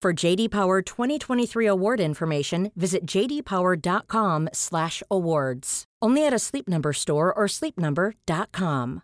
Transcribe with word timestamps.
For 0.00 0.12
JD 0.12 0.50
Power 0.50 0.80
2023 0.80 1.66
award 1.66 1.98
information, 1.98 2.70
visit 2.76 3.04
jdpower.com/awards. 3.04 5.84
Only 6.00 6.24
at 6.24 6.32
a 6.32 6.38
Sleep 6.38 6.68
Number 6.68 6.92
store 6.92 7.36
or 7.36 7.48
sleepnumber.com. 7.48 9.02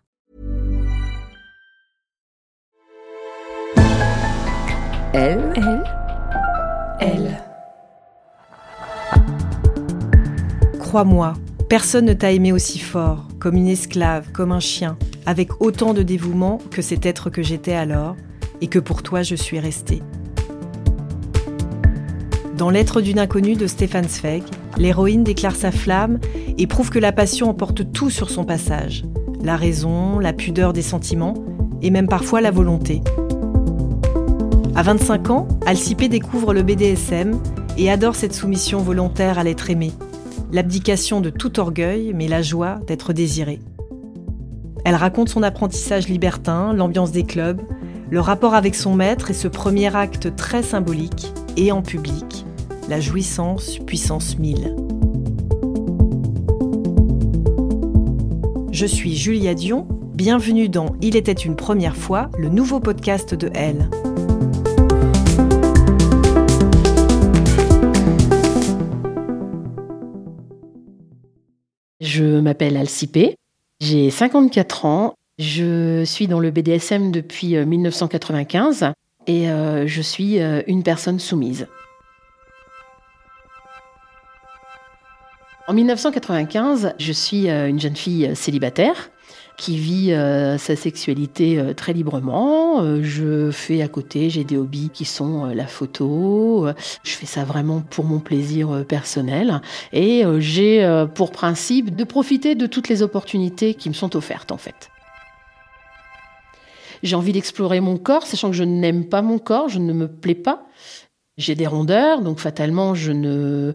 Elle, 5.12 5.52
elle, 5.56 5.82
elle. 7.00 7.42
Crois-moi, 10.78 11.34
personne 11.68 12.04
ne 12.04 12.14
t'a 12.14 12.30
aimé 12.30 12.52
aussi 12.52 12.78
fort, 12.78 13.26
comme 13.40 13.56
une 13.56 13.66
esclave, 13.66 14.30
comme 14.30 14.52
un 14.52 14.60
chien, 14.60 14.96
avec 15.26 15.60
autant 15.60 15.92
de 15.92 16.04
dévouement 16.04 16.58
que 16.70 16.82
cet 16.82 17.04
être 17.04 17.30
que 17.30 17.42
j'étais 17.42 17.74
alors, 17.74 18.14
et 18.60 18.68
que 18.68 18.78
pour 18.78 19.02
toi 19.02 19.22
je 19.22 19.34
suis 19.34 19.58
restée. 19.58 20.00
Dans 22.64 22.70
L'être 22.70 23.02
d'une 23.02 23.18
inconnue 23.18 23.56
de 23.56 23.66
Stéphane 23.66 24.08
Zweig, 24.08 24.42
l'héroïne 24.78 25.22
déclare 25.22 25.54
sa 25.54 25.70
flamme 25.70 26.18
et 26.56 26.66
prouve 26.66 26.88
que 26.88 26.98
la 26.98 27.12
passion 27.12 27.50
emporte 27.50 27.92
tout 27.92 28.08
sur 28.08 28.30
son 28.30 28.44
passage. 28.44 29.04
La 29.42 29.58
raison, 29.58 30.18
la 30.18 30.32
pudeur 30.32 30.72
des 30.72 30.80
sentiments 30.80 31.34
et 31.82 31.90
même 31.90 32.08
parfois 32.08 32.40
la 32.40 32.50
volonté. 32.50 33.02
À 34.74 34.82
25 34.82 35.28
ans, 35.28 35.46
Alcipé 35.66 36.08
découvre 36.08 36.54
le 36.54 36.62
BDSM 36.62 37.38
et 37.76 37.90
adore 37.90 38.14
cette 38.14 38.32
soumission 38.32 38.78
volontaire 38.78 39.38
à 39.38 39.44
l'être 39.44 39.68
aimé, 39.68 39.92
l'abdication 40.50 41.20
de 41.20 41.28
tout 41.28 41.60
orgueil 41.60 42.12
mais 42.14 42.28
la 42.28 42.40
joie 42.40 42.76
d'être 42.86 43.12
désirée. 43.12 43.60
Elle 44.86 44.94
raconte 44.94 45.28
son 45.28 45.42
apprentissage 45.42 46.08
libertin, 46.08 46.72
l'ambiance 46.72 47.12
des 47.12 47.24
clubs, 47.24 47.60
le 48.10 48.20
rapport 48.20 48.54
avec 48.54 48.74
son 48.74 48.94
maître 48.94 49.30
et 49.30 49.34
ce 49.34 49.48
premier 49.48 49.94
acte 49.94 50.34
très 50.34 50.62
symbolique 50.62 51.30
et 51.56 51.72
en 51.72 51.82
public, 51.82 52.43
la 52.88 53.00
jouissance 53.00 53.78
puissance 53.78 54.38
1000. 54.38 54.76
Je 58.72 58.86
suis 58.86 59.16
Julia 59.16 59.54
Dion, 59.54 59.86
bienvenue 60.14 60.68
dans 60.68 60.94
Il 61.00 61.16
était 61.16 61.32
une 61.32 61.56
première 61.56 61.96
fois, 61.96 62.30
le 62.38 62.48
nouveau 62.48 62.80
podcast 62.80 63.34
de 63.34 63.50
Elle. 63.54 63.88
Je 72.00 72.38
m'appelle 72.40 72.76
Alcipé, 72.76 73.36
j'ai 73.80 74.10
54 74.10 74.84
ans, 74.84 75.14
je 75.38 76.04
suis 76.04 76.28
dans 76.28 76.40
le 76.40 76.50
BDSM 76.50 77.12
depuis 77.12 77.56
1995 77.56 78.92
et 79.26 79.48
euh, 79.48 79.86
je 79.86 80.02
suis 80.02 80.40
euh, 80.40 80.62
une 80.66 80.82
personne 80.82 81.18
soumise. 81.18 81.66
En 85.66 85.72
1995, 85.72 86.92
je 86.98 87.12
suis 87.12 87.48
euh, 87.48 87.68
une 87.68 87.80
jeune 87.80 87.96
fille 87.96 88.36
célibataire 88.36 89.10
qui 89.56 89.78
vit 89.78 90.12
sa 90.58 90.74
sexualité 90.74 91.62
très 91.76 91.92
librement. 91.92 93.00
je 93.02 93.52
fais 93.52 93.82
à 93.82 93.88
côté, 93.88 94.28
j'ai 94.28 94.42
des 94.42 94.56
hobbies 94.56 94.90
qui 94.92 95.04
sont 95.04 95.44
la 95.44 95.68
photo. 95.68 96.66
je 97.04 97.12
fais 97.12 97.24
ça 97.24 97.44
vraiment 97.44 97.80
pour 97.80 98.04
mon 98.04 98.18
plaisir 98.18 98.84
personnel. 98.84 99.60
Et 99.92 100.24
j'ai 100.40 101.04
pour 101.14 101.30
principe 101.30 101.94
de 101.94 102.02
profiter 102.02 102.56
de 102.56 102.66
toutes 102.66 102.88
les 102.88 103.02
opportunités 103.02 103.74
qui 103.74 103.88
me 103.88 103.94
sont 103.94 104.16
offertes 104.16 104.50
en 104.50 104.56
fait. 104.56 104.90
J'ai 107.04 107.14
envie 107.14 107.32
d'explorer 107.32 107.78
mon 107.78 107.96
corps, 107.96 108.26
sachant 108.26 108.50
que 108.50 108.56
je 108.56 108.64
n'aime 108.64 109.08
pas 109.08 109.22
mon 109.22 109.38
corps, 109.38 109.68
je 109.68 109.78
ne 109.78 109.92
me 109.92 110.08
plais 110.08 110.34
pas. 110.34 110.66
J'ai 111.36 111.54
des 111.54 111.68
rondeurs, 111.68 112.22
donc 112.22 112.40
fatalement, 112.40 112.96
je 112.96 113.12
ne, 113.12 113.72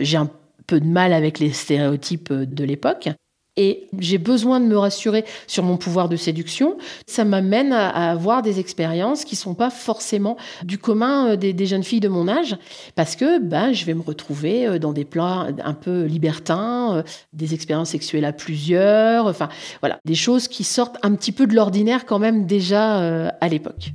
j'ai 0.00 0.18
un 0.18 0.28
peu 0.66 0.80
de 0.80 0.86
mal 0.86 1.12
avec 1.12 1.38
les 1.38 1.52
stéréotypes 1.52 2.32
de 2.32 2.64
l'époque. 2.64 3.08
Et 3.56 3.86
j'ai 4.00 4.18
besoin 4.18 4.58
de 4.58 4.66
me 4.66 4.76
rassurer 4.76 5.24
sur 5.46 5.62
mon 5.62 5.76
pouvoir 5.76 6.08
de 6.08 6.16
séduction. 6.16 6.76
Ça 7.06 7.24
m'amène 7.24 7.72
à, 7.72 8.10
avoir 8.10 8.42
des 8.42 8.58
expériences 8.58 9.24
qui 9.24 9.36
sont 9.36 9.54
pas 9.54 9.70
forcément 9.70 10.36
du 10.64 10.76
commun 10.76 11.30
euh, 11.30 11.36
des, 11.36 11.66
jeunes 11.66 11.84
filles 11.84 12.00
de 12.00 12.08
mon 12.08 12.26
âge, 12.26 12.56
parce 12.96 13.14
que 13.14 13.38
ben, 13.38 13.72
je 13.72 13.84
vais 13.84 13.94
me 13.94 14.02
retrouver 14.02 14.66
euh, 14.66 14.78
dans 14.80 14.92
des 14.92 15.04
plans 15.04 15.46
un 15.62 15.74
peu 15.74 16.02
libertins, 16.02 16.96
euh, 16.96 17.02
des 17.32 17.54
expériences 17.54 17.90
sexuelles 17.90 18.24
à 18.24 18.32
plusieurs, 18.32 19.26
enfin 19.26 19.48
voilà, 19.80 20.00
des 20.04 20.16
choses 20.16 20.48
qui 20.48 20.64
sortent 20.64 20.98
un 21.02 21.14
petit 21.14 21.32
peu 21.32 21.46
de 21.46 21.54
l'ordinaire 21.54 22.06
quand 22.06 22.18
même 22.18 22.46
déjà 22.46 23.28
à 23.40 23.48
l'époque. 23.48 23.92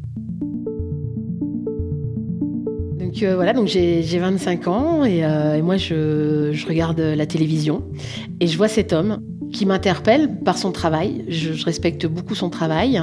Donc 3.10 3.24
voilà, 3.24 3.54
donc 3.54 3.68
j'ai 3.68 4.20
25 4.20 4.68
ans 4.68 5.04
et, 5.04 5.24
moi 5.64 5.78
je, 5.78 6.68
regarde 6.68 7.00
la 7.00 7.26
télévision 7.26 7.82
et 8.40 8.46
je 8.46 8.56
vois 8.56 8.68
cet 8.68 8.94
homme 8.94 9.18
qui 9.52 9.66
m'interpelle 9.66 10.38
par 10.44 10.60
son 10.60 10.72
travail. 10.72 11.26
Je, 11.28 11.66
respecte 11.66 12.06
beaucoup 12.06 12.36
son 12.36 12.52
travail. 12.52 13.02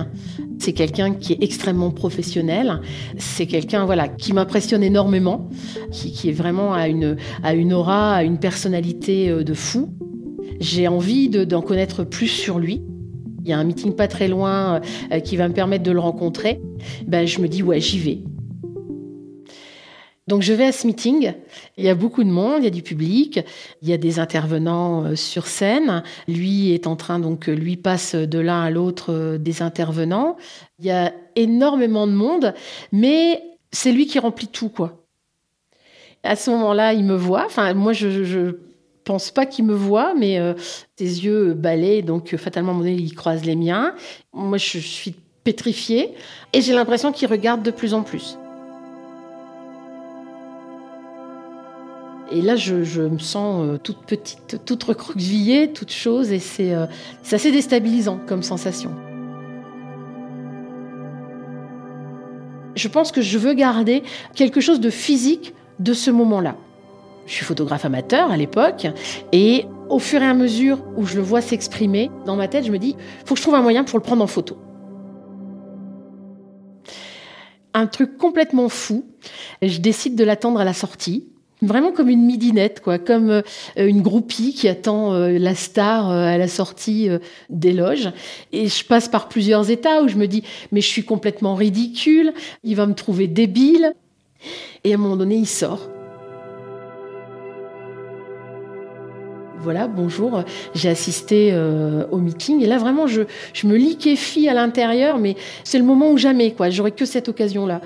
C'est 0.60 0.72
quelqu'un 0.72 1.12
qui 1.12 1.32
est 1.32 1.42
extrêmement 1.42 1.90
professionnel. 1.90 2.80
C'est 3.18 3.46
quelqu'un 3.46 3.84
voilà 3.84 4.06
qui 4.06 4.32
m'impressionne 4.32 4.84
énormément, 4.84 5.50
qui, 5.90 6.28
est 6.28 6.32
vraiment 6.32 6.72
à 6.72 6.86
une, 6.86 7.72
aura, 7.72 8.14
à 8.14 8.22
une 8.22 8.38
personnalité 8.38 9.28
euh, 9.28 9.42
de 9.42 9.54
fou. 9.54 9.90
J'ai 10.60 10.86
envie 10.86 11.28
d'en 11.28 11.62
connaître 11.62 12.04
plus 12.04 12.28
sur 12.28 12.60
lui. 12.60 12.80
Il 13.44 13.50
y 13.50 13.52
a 13.52 13.58
un 13.58 13.64
meeting 13.64 13.96
pas 13.96 14.06
très 14.06 14.28
loin 14.28 14.80
euh, 15.12 15.18
qui 15.18 15.36
va 15.36 15.48
me 15.48 15.52
permettre 15.52 15.82
de 15.82 15.90
le 15.90 16.00
rencontrer. 16.00 16.60
Ben, 17.08 17.26
je 17.26 17.40
me 17.40 17.48
dis 17.48 17.64
ouais 17.64 17.80
j'y 17.80 17.98
vais. 17.98 18.20
Donc 20.26 20.42
je 20.42 20.52
vais 20.52 20.66
à 20.66 20.72
ce 20.72 20.88
meeting, 20.88 21.34
il 21.76 21.84
y 21.84 21.88
a 21.88 21.94
beaucoup 21.94 22.24
de 22.24 22.28
monde, 22.28 22.58
il 22.58 22.64
y 22.64 22.66
a 22.66 22.70
du 22.70 22.82
public, 22.82 23.40
il 23.80 23.88
y 23.88 23.92
a 23.92 23.96
des 23.96 24.18
intervenants 24.18 25.04
euh, 25.04 25.14
sur 25.14 25.46
scène. 25.46 26.02
Lui 26.26 26.72
est 26.72 26.88
en 26.88 26.96
train, 26.96 27.20
donc 27.20 27.46
lui 27.46 27.76
passe 27.76 28.16
de 28.16 28.38
l'un 28.40 28.62
à 28.62 28.70
l'autre 28.70 29.12
euh, 29.12 29.38
des 29.38 29.62
intervenants. 29.62 30.36
Il 30.80 30.86
y 30.86 30.90
a 30.90 31.12
énormément 31.36 32.08
de 32.08 32.12
monde, 32.12 32.54
mais 32.90 33.40
c'est 33.70 33.92
lui 33.92 34.06
qui 34.06 34.18
remplit 34.18 34.48
tout, 34.48 34.68
quoi. 34.68 35.04
À 36.24 36.34
ce 36.34 36.50
moment-là, 36.50 36.92
il 36.92 37.04
me 37.04 37.14
voit. 37.14 37.44
Enfin, 37.46 37.72
moi, 37.74 37.92
je, 37.92 38.24
je 38.24 38.56
pense 39.04 39.30
pas 39.30 39.46
qu'il 39.46 39.64
me 39.64 39.74
voit, 39.74 40.14
mais 40.14 40.40
euh, 40.40 40.54
ses 40.96 41.24
yeux 41.24 41.54
balayent, 41.54 42.02
donc 42.02 42.34
fatalement, 42.34 42.72
moment 42.72 42.84
donné, 42.84 42.96
il 42.96 43.14
croise 43.14 43.44
les 43.44 43.54
miens. 43.54 43.94
Moi, 44.32 44.58
je 44.58 44.78
suis 44.78 45.14
pétrifiée 45.44 46.14
et 46.52 46.60
j'ai 46.60 46.74
l'impression 46.74 47.12
qu'il 47.12 47.28
regarde 47.28 47.62
de 47.62 47.70
plus 47.70 47.94
en 47.94 48.02
plus. 48.02 48.36
Et 52.30 52.42
là, 52.42 52.56
je, 52.56 53.02
me 53.02 53.18
sens 53.18 53.64
euh, 53.64 53.78
toute 53.78 53.98
petite, 54.04 54.60
toute 54.64 54.82
recroquevillée, 54.82 55.72
toute 55.72 55.92
chose, 55.92 56.32
et 56.32 56.40
euh, 56.60 56.86
c'est 57.22 57.36
assez 57.36 57.52
déstabilisant 57.52 58.18
comme 58.26 58.42
sensation. 58.42 58.90
Je 62.74 62.88
pense 62.88 63.12
que 63.12 63.22
je 63.22 63.38
veux 63.38 63.54
garder 63.54 64.02
quelque 64.34 64.60
chose 64.60 64.80
de 64.80 64.90
physique 64.90 65.54
de 65.78 65.92
ce 65.92 66.10
moment-là. 66.10 66.56
Je 67.26 67.32
suis 67.32 67.44
photographe 67.44 67.84
amateur 67.84 68.30
à 68.30 68.36
l'époque, 68.36 68.86
et 69.32 69.64
au 69.88 69.98
fur 69.98 70.20
et 70.20 70.26
à 70.26 70.34
mesure 70.34 70.78
où 70.96 71.06
je 71.06 71.16
le 71.16 71.22
vois 71.22 71.40
s'exprimer, 71.40 72.10
dans 72.24 72.36
ma 72.36 72.48
tête, 72.48 72.66
je 72.66 72.72
me 72.72 72.78
dis, 72.78 72.96
faut 73.24 73.34
que 73.34 73.38
je 73.38 73.42
trouve 73.42 73.54
un 73.54 73.62
moyen 73.62 73.84
pour 73.84 73.98
le 73.98 74.02
prendre 74.02 74.22
en 74.22 74.26
photo. 74.26 74.58
un 77.76 77.86
truc 77.86 78.16
complètement 78.16 78.70
fou. 78.70 79.04
Je 79.60 79.78
décide 79.78 80.16
de 80.16 80.24
l'attendre 80.24 80.58
à 80.60 80.64
la 80.64 80.72
sortie. 80.72 81.28
Vraiment 81.66 81.92
comme 81.92 82.08
une 82.08 82.22
midinette, 82.22 82.80
quoi, 82.80 82.98
comme 82.98 83.30
euh, 83.30 83.42
une 83.76 84.00
groupie 84.00 84.54
qui 84.54 84.68
attend 84.68 85.12
euh, 85.12 85.38
la 85.38 85.54
star 85.54 86.10
euh, 86.10 86.24
à 86.24 86.38
la 86.38 86.48
sortie 86.48 87.08
des 87.50 87.72
loges. 87.72 88.10
Et 88.52 88.68
je 88.68 88.84
passe 88.84 89.08
par 89.08 89.28
plusieurs 89.28 89.70
états 89.70 90.02
où 90.02 90.08
je 90.08 90.16
me 90.16 90.26
dis, 90.26 90.44
mais 90.72 90.80
je 90.80 90.86
suis 90.86 91.04
complètement 91.04 91.54
ridicule, 91.54 92.32
il 92.62 92.76
va 92.76 92.86
me 92.86 92.94
trouver 92.94 93.26
débile. 93.26 93.94
Et 94.84 94.92
à 94.92 94.94
un 94.94 94.98
moment 94.98 95.16
donné, 95.16 95.36
il 95.36 95.46
sort. 95.46 95.95
Voilà, 99.66 99.88
bonjour, 99.88 100.44
j'ai 100.76 100.88
assisté 100.88 101.50
euh, 101.52 102.06
au 102.12 102.18
meeting. 102.18 102.62
Et 102.62 102.68
là, 102.68 102.78
vraiment, 102.78 103.08
je, 103.08 103.22
je 103.52 103.66
me 103.66 103.74
liquéfie 103.76 104.48
à 104.48 104.54
l'intérieur, 104.54 105.18
mais 105.18 105.34
c'est 105.64 105.78
le 105.78 105.84
moment 105.84 106.12
ou 106.12 106.18
jamais, 106.18 106.52
quoi. 106.52 106.70
J'aurais 106.70 106.92
que 106.92 107.04
cette 107.04 107.28
occasion-là. 107.28 107.80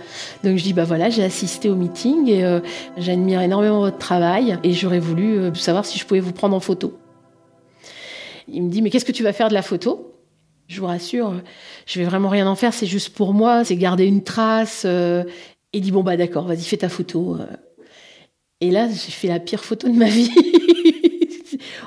Donc, 0.44 0.58
je 0.58 0.62
dis, 0.62 0.74
bah 0.74 0.84
voilà, 0.84 1.08
j'ai 1.08 1.24
assisté 1.24 1.70
au 1.70 1.76
meeting 1.76 2.28
et 2.28 2.44
euh, 2.44 2.60
j'admire 2.98 3.40
énormément 3.40 3.80
votre 3.80 3.96
travail 3.96 4.58
et 4.62 4.74
j'aurais 4.74 4.98
voulu 4.98 5.38
euh, 5.38 5.54
savoir 5.54 5.86
si 5.86 5.98
je 5.98 6.04
pouvais 6.04 6.20
vous 6.20 6.34
prendre 6.34 6.54
en 6.54 6.60
photo. 6.60 6.98
Il 8.46 8.62
me 8.64 8.68
dit, 8.68 8.82
mais 8.82 8.90
qu'est-ce 8.90 9.06
que 9.06 9.12
tu 9.12 9.22
vas 9.22 9.32
faire 9.32 9.48
de 9.48 9.54
la 9.54 9.62
photo? 9.62 10.18
Je 10.66 10.80
vous 10.82 10.86
rassure, 10.86 11.32
je 11.86 11.98
vais 11.98 12.04
vraiment 12.04 12.28
rien 12.28 12.46
en 12.46 12.56
faire, 12.56 12.74
c'est 12.74 12.84
juste 12.84 13.14
pour 13.14 13.32
moi, 13.32 13.64
c'est 13.64 13.76
garder 13.76 14.04
une 14.04 14.22
trace. 14.22 14.86
il 15.72 15.80
dit, 15.80 15.92
bon, 15.92 16.02
bah 16.02 16.18
d'accord, 16.18 16.44
vas-y, 16.44 16.60
fais 16.60 16.76
ta 16.76 16.90
photo. 16.90 17.38
Et 18.60 18.70
là, 18.70 18.86
j'ai 18.86 19.12
fait 19.12 19.28
la 19.28 19.40
pire 19.40 19.64
photo 19.64 19.88
de 19.88 19.96
ma 19.96 20.10
vie. 20.10 20.30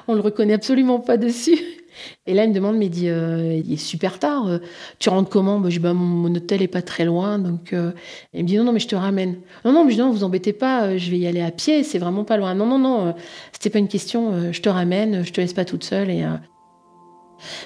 on 0.07 0.15
le 0.15 0.21
reconnaît 0.21 0.53
absolument 0.53 0.99
pas 0.99 1.17
dessus. 1.17 1.59
Et 2.25 2.33
là, 2.33 2.43
il 2.43 2.49
me 2.49 2.53
demande, 2.53 2.77
mais 2.77 2.87
il 2.87 2.91
dit, 2.91 3.09
euh, 3.09 3.61
il 3.63 3.73
est 3.73 3.77
super 3.77 4.19
tard. 4.19 4.47
Euh, 4.47 4.59
tu 4.99 5.09
rentres 5.09 5.29
comment? 5.29 5.59
Bah, 5.59 5.69
Je 5.69 5.77
dis, 5.77 5.83
bah, 5.83 5.93
mon, 5.93 6.33
hôtel 6.33 6.61
est 6.61 6.67
pas 6.67 6.81
très 6.81 7.05
loin. 7.05 7.39
Donc, 7.39 7.73
euh, 7.73 7.91
il 8.33 8.43
me 8.43 8.47
dit, 8.47 8.57
non, 8.57 8.63
non, 8.63 8.73
mais 8.73 8.79
je 8.79 8.87
te 8.87 8.95
ramène. 8.95 9.37
Non, 9.65 9.73
non, 9.73 9.85
mais 9.85 9.91
je 9.91 9.95
dis, 9.95 10.01
non, 10.01 10.11
vous 10.11 10.23
embêtez 10.23 10.53
pas, 10.53 10.97
je 10.97 11.11
vais 11.11 11.17
y 11.17 11.27
aller 11.27 11.41
à 11.41 11.51
pied, 11.51 11.83
c'est 11.83 11.99
vraiment 11.99 12.23
pas 12.23 12.37
loin. 12.37 12.53
Non, 12.53 12.65
non, 12.65 12.79
non, 12.79 13.15
c'était 13.51 13.69
pas 13.69 13.79
une 13.79 13.87
question, 13.87 14.51
je 14.51 14.61
te 14.61 14.69
ramène, 14.69 15.23
je 15.23 15.31
te 15.31 15.41
laisse 15.41 15.53
pas 15.53 15.65
toute 15.65 15.83
seule. 15.83 16.09
Et, 16.09 16.25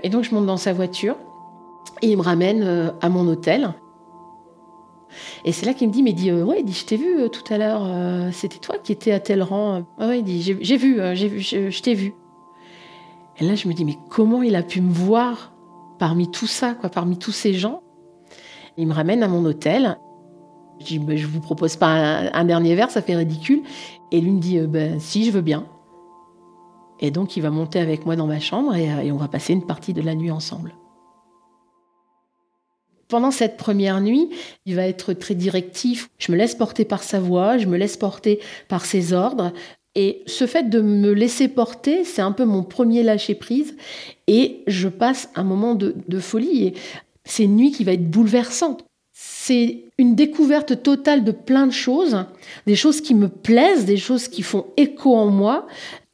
et 0.03 0.09
donc, 0.09 0.23
je 0.23 0.33
monte 0.33 0.45
dans 0.45 0.57
sa 0.57 0.73
voiture 0.73 1.15
et 2.01 2.09
il 2.09 2.17
me 2.17 2.21
ramène 2.21 2.91
à 3.01 3.09
mon 3.09 3.27
hôtel. 3.27 3.73
Et 5.45 5.51
c'est 5.51 5.65
là 5.65 5.73
qu'il 5.73 5.87
me 5.87 5.93
dit, 5.93 6.03
mais 6.03 6.13
dit, 6.13 6.31
ouais, 6.31 6.57
il 6.59 6.65
dit, 6.65 6.73
je 6.73 6.85
t'ai 6.85 6.97
vu 6.97 7.29
tout 7.31 7.53
à 7.53 7.57
l'heure, 7.57 7.87
c'était 8.33 8.59
toi 8.59 8.77
qui 8.77 8.91
étais 8.91 9.11
à 9.11 9.19
tel 9.19 9.41
rang. 9.41 9.83
Ah 9.97 10.07
ouais, 10.07 10.19
il 10.19 10.23
dit, 10.23 10.41
j'ai 10.41 10.77
vu, 10.77 10.99
j'ai 11.13 11.27
vu, 11.27 11.41
je 11.41 11.81
t'ai 11.81 11.93
vu. 11.93 12.13
Et 13.39 13.45
là, 13.45 13.55
je 13.55 13.67
me 13.67 13.73
dis, 13.73 13.85
mais 13.85 13.97
comment 14.09 14.41
il 14.41 14.55
a 14.55 14.63
pu 14.63 14.81
me 14.81 14.91
voir 14.91 15.53
parmi 15.99 16.29
tout 16.31 16.47
ça, 16.47 16.73
quoi, 16.73 16.89
parmi 16.89 17.17
tous 17.17 17.31
ces 17.31 17.53
gens? 17.53 17.81
Il 18.77 18.87
me 18.87 18.93
ramène 18.93 19.23
à 19.23 19.27
mon 19.27 19.43
hôtel. 19.45 19.97
Je 20.79 20.85
dis, 20.85 20.99
bah, 20.99 21.15
je 21.15 21.27
vous 21.27 21.39
propose 21.39 21.75
pas 21.75 22.29
un, 22.33 22.45
dernier 22.45 22.75
verre, 22.75 22.91
ça 22.91 23.01
fait 23.01 23.15
ridicule. 23.15 23.63
Et 24.11 24.21
lui 24.21 24.31
me 24.31 24.39
dit, 24.39 24.59
euh, 24.59 24.67
ben 24.67 24.99
si, 24.99 25.25
je 25.25 25.31
veux 25.31 25.41
bien. 25.41 25.65
Et 26.99 27.11
donc, 27.11 27.37
il 27.37 27.41
va 27.41 27.49
monter 27.49 27.79
avec 27.79 28.05
moi 28.05 28.15
dans 28.15 28.27
ma 28.27 28.39
chambre 28.39 28.73
euh, 28.73 29.01
et 29.01 29.11
on 29.11 29.17
va 29.17 29.27
passer 29.27 29.53
une 29.53 29.65
partie 29.65 29.93
de 29.93 30.01
la 30.01 30.15
nuit 30.15 30.31
ensemble. 30.31 30.73
Pendant 33.07 33.31
cette 33.31 33.55
première 33.55 34.01
nuit, 34.01 34.29
il 34.65 34.75
va 34.75 34.85
être 34.85 35.13
très 35.13 35.33
directif. 35.33 36.09
Je 36.17 36.31
me 36.31 36.37
laisse 36.37 36.55
porter 36.55 36.83
par 36.83 37.03
sa 37.03 37.19
voix, 37.19 37.57
je 37.57 37.67
me 37.67 37.77
laisse 37.77 37.95
porter 37.95 38.41
par 38.67 38.83
ses 38.83 39.13
ordres. 39.13 39.53
Et 39.95 40.23
ce 40.27 40.45
fait 40.45 40.69
de 40.69 40.81
me 40.81 41.11
laisser 41.11 41.47
porter, 41.47 42.03
c'est 42.03 42.21
un 42.21 42.31
peu 42.31 42.45
mon 42.45 42.63
premier 42.63 43.03
lâcher-prise. 43.03 43.75
Et 44.27 44.63
je 44.67 44.87
passe 44.87 45.29
un 45.35 45.43
moment 45.43 45.75
de, 45.75 46.19
folie. 46.19 46.65
Et 46.65 46.73
c'est 47.25 47.43
une 47.43 47.55
nuit 47.55 47.71
qui 47.71 47.83
va 47.83 47.93
être 47.93 48.09
bouleversante. 48.09 48.85
C'est 49.13 49.85
une 49.97 50.13
découverte 50.13 50.83
totale 50.83 51.23
de 51.23 51.31
plein 51.31 51.65
de 51.65 51.71
choses, 51.71 52.25
des 52.67 52.75
choses 52.75 53.01
qui 53.01 53.15
me 53.15 53.27
plaisent, 53.27 53.85
des 53.85 53.97
choses 53.97 54.27
qui 54.27 54.43
font 54.43 54.67
écho 54.77 55.15
en 55.15 55.27
moi. 55.27 55.65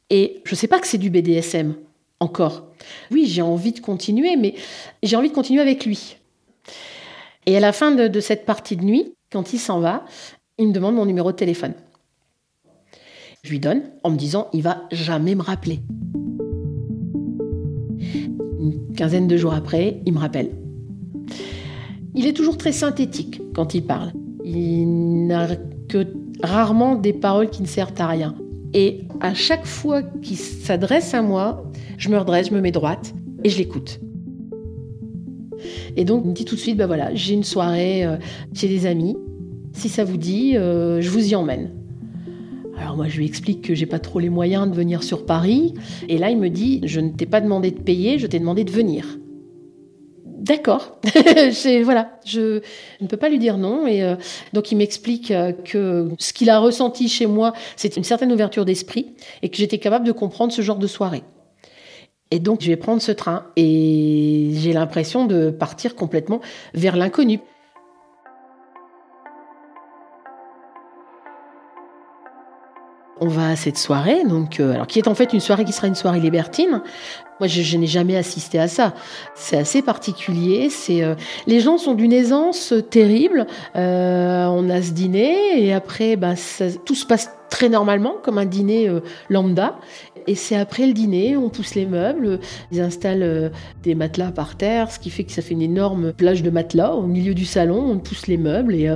Et 0.08 0.40
je 0.44 0.52
ne 0.52 0.56
sais 0.56 0.68
pas 0.68 0.78
que 0.78 0.86
c'est 0.86 0.96
du 0.96 1.10
BDSM, 1.10 1.74
encore. 2.20 2.66
Oui, 3.10 3.26
j'ai 3.26 3.42
envie 3.42 3.72
de 3.72 3.80
continuer, 3.80 4.36
mais 4.36 4.54
j'ai 5.02 5.16
envie 5.16 5.28
de 5.28 5.34
continuer 5.34 5.60
avec 5.60 5.84
lui. 5.84 6.16
Et 7.44 7.56
à 7.56 7.60
la 7.60 7.72
fin 7.72 7.90
de 7.90 8.20
cette 8.20 8.46
partie 8.46 8.76
de 8.76 8.84
nuit, 8.84 9.12
quand 9.30 9.52
il 9.52 9.58
s'en 9.58 9.80
va, 9.80 10.06
il 10.56 10.68
me 10.68 10.72
demande 10.72 10.94
mon 10.94 11.04
numéro 11.04 11.32
de 11.32 11.36
téléphone. 11.36 11.74
Je 13.44 13.50
lui 13.50 13.60
donne 13.60 13.82
en 14.02 14.10
me 14.10 14.16
disant 14.16 14.48
il 14.54 14.62
va 14.62 14.84
jamais 14.90 15.34
me 15.34 15.42
rappeler. 15.42 15.80
Une 18.58 18.94
quinzaine 18.96 19.28
de 19.28 19.36
jours 19.36 19.52
après, 19.52 20.00
il 20.06 20.14
me 20.14 20.18
rappelle. 20.18 20.50
Il 22.14 22.26
est 22.26 22.32
toujours 22.32 22.56
très 22.56 22.72
synthétique 22.72 23.42
quand 23.54 23.74
il 23.74 23.84
parle. 23.84 24.12
Il 24.46 25.26
n'a 25.26 25.56
que 25.90 26.06
rarement 26.42 26.94
des 26.94 27.12
paroles 27.12 27.50
qui 27.50 27.60
ne 27.60 27.66
servent 27.66 27.92
à 27.98 28.06
rien. 28.06 28.34
Et 28.72 29.02
à 29.20 29.34
chaque 29.34 29.66
fois 29.66 30.02
qu'il 30.02 30.38
s'adresse 30.38 31.12
à 31.12 31.20
moi, 31.20 31.70
je 31.98 32.08
me 32.08 32.16
redresse, 32.16 32.48
je 32.48 32.54
me 32.54 32.62
mets 32.62 32.72
droite 32.72 33.14
et 33.44 33.50
je 33.50 33.58
l'écoute. 33.58 34.00
Et 35.96 36.06
donc, 36.06 36.22
il 36.24 36.30
me 36.30 36.34
dit 36.34 36.46
tout 36.46 36.54
de 36.54 36.60
suite, 36.60 36.78
ben 36.78 36.86
voilà, 36.86 37.14
j'ai 37.14 37.34
une 37.34 37.44
soirée 37.44 38.06
euh, 38.06 38.16
chez 38.54 38.68
des 38.68 38.86
amis. 38.86 39.16
Si 39.74 39.90
ça 39.90 40.02
vous 40.02 40.16
dit, 40.16 40.56
euh, 40.56 41.02
je 41.02 41.10
vous 41.10 41.30
y 41.30 41.34
emmène. 41.34 41.83
Alors 42.78 42.96
moi 42.96 43.08
je 43.08 43.18
lui 43.18 43.26
explique 43.26 43.62
que 43.62 43.74
j'ai 43.74 43.86
pas 43.86 43.98
trop 43.98 44.18
les 44.18 44.30
moyens 44.30 44.68
de 44.68 44.74
venir 44.74 45.02
sur 45.02 45.26
Paris 45.26 45.74
et 46.08 46.18
là 46.18 46.30
il 46.30 46.38
me 46.38 46.50
dit 46.50 46.80
je 46.84 47.00
ne 47.00 47.10
t'ai 47.10 47.26
pas 47.26 47.40
demandé 47.40 47.70
de 47.70 47.80
payer, 47.80 48.18
je 48.18 48.26
t'ai 48.26 48.38
demandé 48.38 48.64
de 48.64 48.70
venir. 48.70 49.18
D'accord, 50.26 50.98
voilà, 51.84 52.18
je, 52.26 52.60
ne 53.00 53.06
peux 53.06 53.16
pas 53.16 53.30
lui 53.30 53.38
dire 53.38 53.56
non 53.56 53.86
et 53.86 54.02
euh, 54.02 54.16
donc 54.52 54.72
il 54.72 54.76
m'explique 54.76 55.30
euh, 55.30 55.52
que 55.52 56.10
ce 56.18 56.34
qu'il 56.34 56.50
a 56.50 56.58
ressenti 56.58 57.08
chez 57.08 57.24
moi, 57.24 57.54
c'est 57.76 57.96
une 57.96 58.04
certaine 58.04 58.30
ouverture 58.30 58.66
d'esprit 58.66 59.14
et 59.40 59.48
que 59.48 59.56
j'étais 59.56 59.78
capable 59.78 60.06
de 60.06 60.12
comprendre 60.12 60.52
ce 60.52 60.60
genre 60.60 60.76
de 60.76 60.86
soirée. 60.86 61.22
Et 62.30 62.40
donc 62.40 62.60
je 62.60 62.66
vais 62.66 62.76
prendre 62.76 63.00
ce 63.00 63.12
train 63.12 63.46
et 63.56 64.50
j'ai 64.52 64.74
l'impression 64.74 65.24
de 65.24 65.50
partir 65.50 65.94
complètement 65.94 66.42
vers 66.74 66.96
l'inconnu. 66.96 67.40
On 73.24 73.28
va 73.28 73.48
à 73.48 73.56
cette 73.56 73.78
soirée, 73.78 74.22
donc, 74.24 74.60
euh, 74.60 74.74
alors 74.74 74.86
qui 74.86 74.98
est 74.98 75.08
en 75.08 75.14
fait 75.14 75.32
une 75.32 75.40
soirée 75.40 75.64
qui 75.64 75.72
sera 75.72 75.86
une 75.86 75.94
soirée 75.94 76.20
libertine. 76.20 76.82
Moi, 77.40 77.48
je, 77.48 77.78
n'ai 77.78 77.86
jamais 77.86 78.18
assisté 78.18 78.58
à 78.58 78.68
ça. 78.68 78.92
C'est 79.34 79.56
assez 79.56 79.80
particulier. 79.80 80.68
C'est 80.68 81.02
euh, 81.02 81.14
les 81.46 81.60
gens 81.60 81.78
sont 81.78 81.94
d'une 81.94 82.12
aisance 82.12 82.74
terrible. 82.90 83.46
Euh, 83.76 84.44
on 84.44 84.68
a 84.68 84.82
ce 84.82 84.90
dîner 84.90 85.58
et 85.58 85.72
après, 85.72 86.16
bah, 86.16 86.34
tout 86.84 86.94
se 86.94 87.06
passe 87.06 87.30
très 87.48 87.70
normalement, 87.70 88.16
comme 88.22 88.36
un 88.36 88.44
dîner 88.44 88.90
lambda. 89.30 89.78
Et 90.26 90.34
c'est 90.34 90.56
après 90.56 90.86
le 90.86 90.92
dîner, 90.92 91.34
on 91.38 91.48
pousse 91.48 91.74
les 91.74 91.86
meubles, 91.86 92.40
ils 92.72 92.80
installent 92.82 93.52
des 93.82 93.94
matelas 93.94 94.32
par 94.32 94.56
terre, 94.56 94.90
ce 94.90 94.98
qui 94.98 95.08
fait 95.08 95.24
que 95.24 95.32
ça 95.32 95.40
fait 95.40 95.54
une 95.54 95.62
énorme 95.62 96.12
plage 96.12 96.42
de 96.42 96.50
matelas 96.50 96.92
au 96.92 97.06
milieu 97.06 97.32
du 97.32 97.46
salon. 97.46 97.90
On 97.90 97.98
pousse 97.98 98.26
les 98.26 98.36
meubles 98.36 98.74
et 98.74 98.94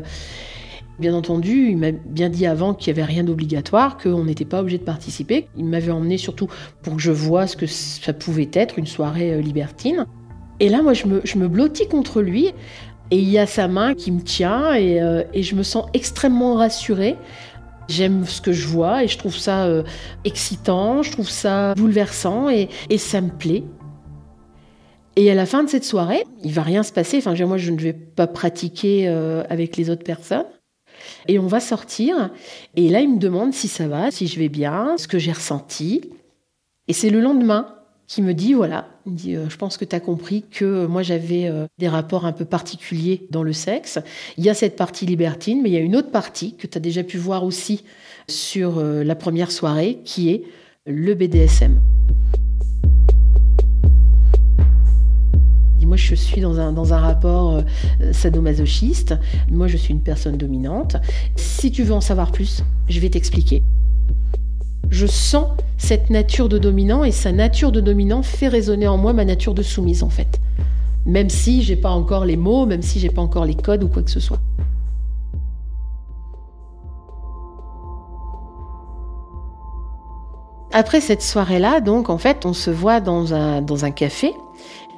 Bien 0.99 1.15
entendu, 1.15 1.69
il 1.71 1.77
m'a 1.77 1.93
bien 1.93 2.29
dit 2.29 2.45
avant 2.45 2.75
qu'il 2.75 2.93
n'y 2.93 2.99
avait 2.99 3.07
rien 3.07 3.23
d'obligatoire, 3.23 3.99
qu'on 3.99 4.25
n'était 4.25 4.45
pas 4.45 4.61
obligé 4.61 4.79
de 4.79 4.83
participer. 4.83 5.49
Il 5.57 5.67
m'avait 5.67 5.93
emmené 5.93 6.19
surtout 6.19 6.49
pour 6.83 6.97
que 6.97 7.01
je 7.01 7.13
vois 7.13 7.47
ce 7.47 7.57
que 7.57 7.67
ça 7.67 8.13
pouvait 8.13 8.51
être, 8.53 8.81
une 8.81 8.87
soirée 8.87 9.33
euh, 9.33 9.41
libertine. 9.41 10.07
Et 10.59 10.69
là, 10.69 10.83
moi, 10.83 10.95
je 10.95 11.07
me, 11.07 11.49
blottis 11.49 11.87
contre 11.87 12.21
lui. 12.21 12.53
Et 13.13 13.19
il 13.19 13.29
y 13.29 13.39
a 13.39 13.47
sa 13.47 13.69
main 13.69 13.95
qui 13.95 14.11
me 14.11 14.21
tient 14.21 14.75
et, 14.75 15.01
euh, 15.01 15.23
je 15.35 15.55
me 15.55 15.63
sens 15.63 15.87
extrêmement 15.95 16.57
rassurée. 16.57 17.17
J'aime 17.87 18.27
ce 18.27 18.41
que 18.41 18.53
je 18.53 18.67
vois 18.67 19.05
et 19.05 19.09
je 19.09 19.17
trouve 19.17 19.37
ça 19.37 19.65
euh, 19.65 19.83
excitant, 20.25 21.03
je 21.03 21.13
trouve 21.13 21.31
ça 21.31 21.75
bouleversant 21.75 22.51
et, 22.51 22.69
et, 22.91 22.99
ça 22.99 23.21
me 23.21 23.31
plaît. 23.31 23.63
Et 25.17 25.31
à 25.31 25.35
la 25.35 25.47
fin 25.47 25.63
de 25.63 25.71
cette 25.71 25.85
soirée, 25.85 26.25
il 26.43 26.53
va 26.53 26.63
rien 26.63 26.83
se 26.83 26.93
passer. 26.93 27.19
Enfin, 27.19 27.35
moi, 27.47 27.57
je 27.57 27.71
ne 27.71 27.79
vais 27.79 27.93
pas 27.93 28.27
pratiquer 28.27 29.09
avec 29.49 29.77
les 29.77 29.91
autres 29.91 30.05
personnes. 30.05 30.45
Et 31.27 31.39
on 31.39 31.47
va 31.47 31.61
sortir. 31.61 32.31
Et 32.77 32.89
là, 32.89 33.01
il 33.01 33.15
me 33.15 33.19
demande 33.19 33.53
si 33.53 33.69
ça 33.69 33.89
va, 33.89 34.11
si 34.11 34.27
je 34.27 34.39
vais 34.39 34.49
bien, 34.49 34.97
ce 34.99 35.09
que 35.09 35.19
j'ai 35.19 35.33
ressenti. 35.33 36.11
Et 36.89 36.93
c'est 36.93 37.11
le 37.11 37.21
lendemain 37.21 37.75
qu'il 38.09 38.25
me 38.25 38.33
dit, 38.33 38.55
voilà, 38.55 38.89
euh, 39.27 39.49
je 39.49 39.57
pense 39.57 39.77
que 39.77 39.85
tu 39.85 39.95
as 39.95 40.01
compris 40.01 40.43
que 40.51 40.87
moi 40.87 41.03
j'avais 41.03 41.47
euh, 41.47 41.67
des 41.77 41.89
rapports 41.89 42.25
un 42.25 42.33
peu 42.33 42.47
particuliers 42.47 43.27
dans 43.31 43.43
le 43.43 43.53
sexe. 43.53 43.99
Il 44.39 44.45
y 44.45 44.49
a 44.49 44.55
cette 44.55 44.77
partie 44.77 45.05
libertine, 45.05 45.61
mais 45.63 45.69
il 45.69 45.75
y 45.75 45.77
a 45.77 45.81
une 45.81 45.95
autre 45.95 46.11
partie 46.11 46.57
que 46.57 46.67
tu 46.67 46.79
as 46.79 46.81
déjà 46.81 47.05
pu 47.05 47.19
voir 47.19 47.45
aussi 47.45 47.85
sur 48.27 48.79
euh, 48.79 49.05
la 49.05 49.15
première 49.15 49.53
soirée, 49.53 49.99
qui 50.05 50.31
est 50.31 50.45
le 50.87 51.15
BDSM. 51.15 51.79
je 55.99 56.15
suis 56.15 56.41
dans 56.41 56.59
un, 56.59 56.99
rapport 56.99 57.57
euh, 57.57 58.13
sadomasochiste, 58.13 59.15
moi 59.51 59.67
je 59.67 59.77
suis 59.77 59.93
une 59.93 60.01
personne 60.01 60.37
dominante. 60.37 60.97
Si 61.37 61.71
tu 61.71 61.83
veux 61.83 61.93
en 61.93 62.01
savoir 62.01 62.33
plus, 62.33 62.63
je 62.89 63.01
vais 63.01 63.11
t'expliquer. 63.11 63.63
Je 64.91 65.07
sens 65.07 65.49
cette 65.77 66.09
nature 66.09 66.49
de 66.49 66.59
dominant 66.59 67.05
et 67.05 67.13
sa 67.13 67.33
nature 67.33 67.73
de 67.73 67.81
dominant 67.81 68.23
fait 68.23 68.49
résonner 68.49 68.89
en 68.89 68.97
moi 68.97 69.13
ma 69.13 69.25
nature 69.25 69.55
de 69.55 69.63
soumise 69.63 70.03
en 70.03 70.09
fait. 70.09 70.41
Même 71.05 71.29
si 71.29 71.63
j'ai 71.63 71.77
pas 71.77 71.91
encore 71.91 72.25
les 72.25 72.37
mots, 72.37 72.65
même 72.65 72.83
si 72.83 72.99
j'ai 73.01 73.11
pas 73.11 73.23
encore 73.23 73.45
les 73.45 73.55
codes 73.55 73.85
ou 73.85 73.89
quoi 73.89 74.03
que 74.03 74.11
ce 74.11 74.21
soit. 74.21 74.41
Après 80.73 81.01
cette 81.01 81.23
soirée-là, 81.23 81.81
donc 81.81 82.09
en 82.09 82.19
fait, 82.19 82.47
on 82.47 82.53
se 82.53 82.71
voit 82.71 83.01
dans 83.01 83.35
un 83.35 83.91
café 83.91 84.33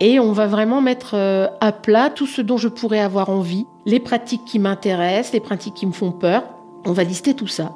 et 0.00 0.18
on 0.18 0.32
va 0.32 0.46
vraiment 0.46 0.80
mettre 0.80 1.14
euh, 1.14 1.46
à 1.60 1.72
plat 1.72 2.10
tout 2.10 2.26
ce 2.26 2.40
dont 2.40 2.56
je 2.56 2.68
pourrais 2.68 3.00
avoir 3.00 3.28
envie, 3.28 3.66
les 3.86 4.00
pratiques 4.00 4.44
qui 4.44 4.58
m'intéressent, 4.58 5.34
les 5.34 5.40
pratiques 5.40 5.74
qui 5.74 5.86
me 5.86 5.92
font 5.92 6.10
peur. 6.10 6.42
On 6.86 6.92
va 6.92 7.04
lister 7.04 7.34
tout 7.34 7.46
ça. 7.46 7.72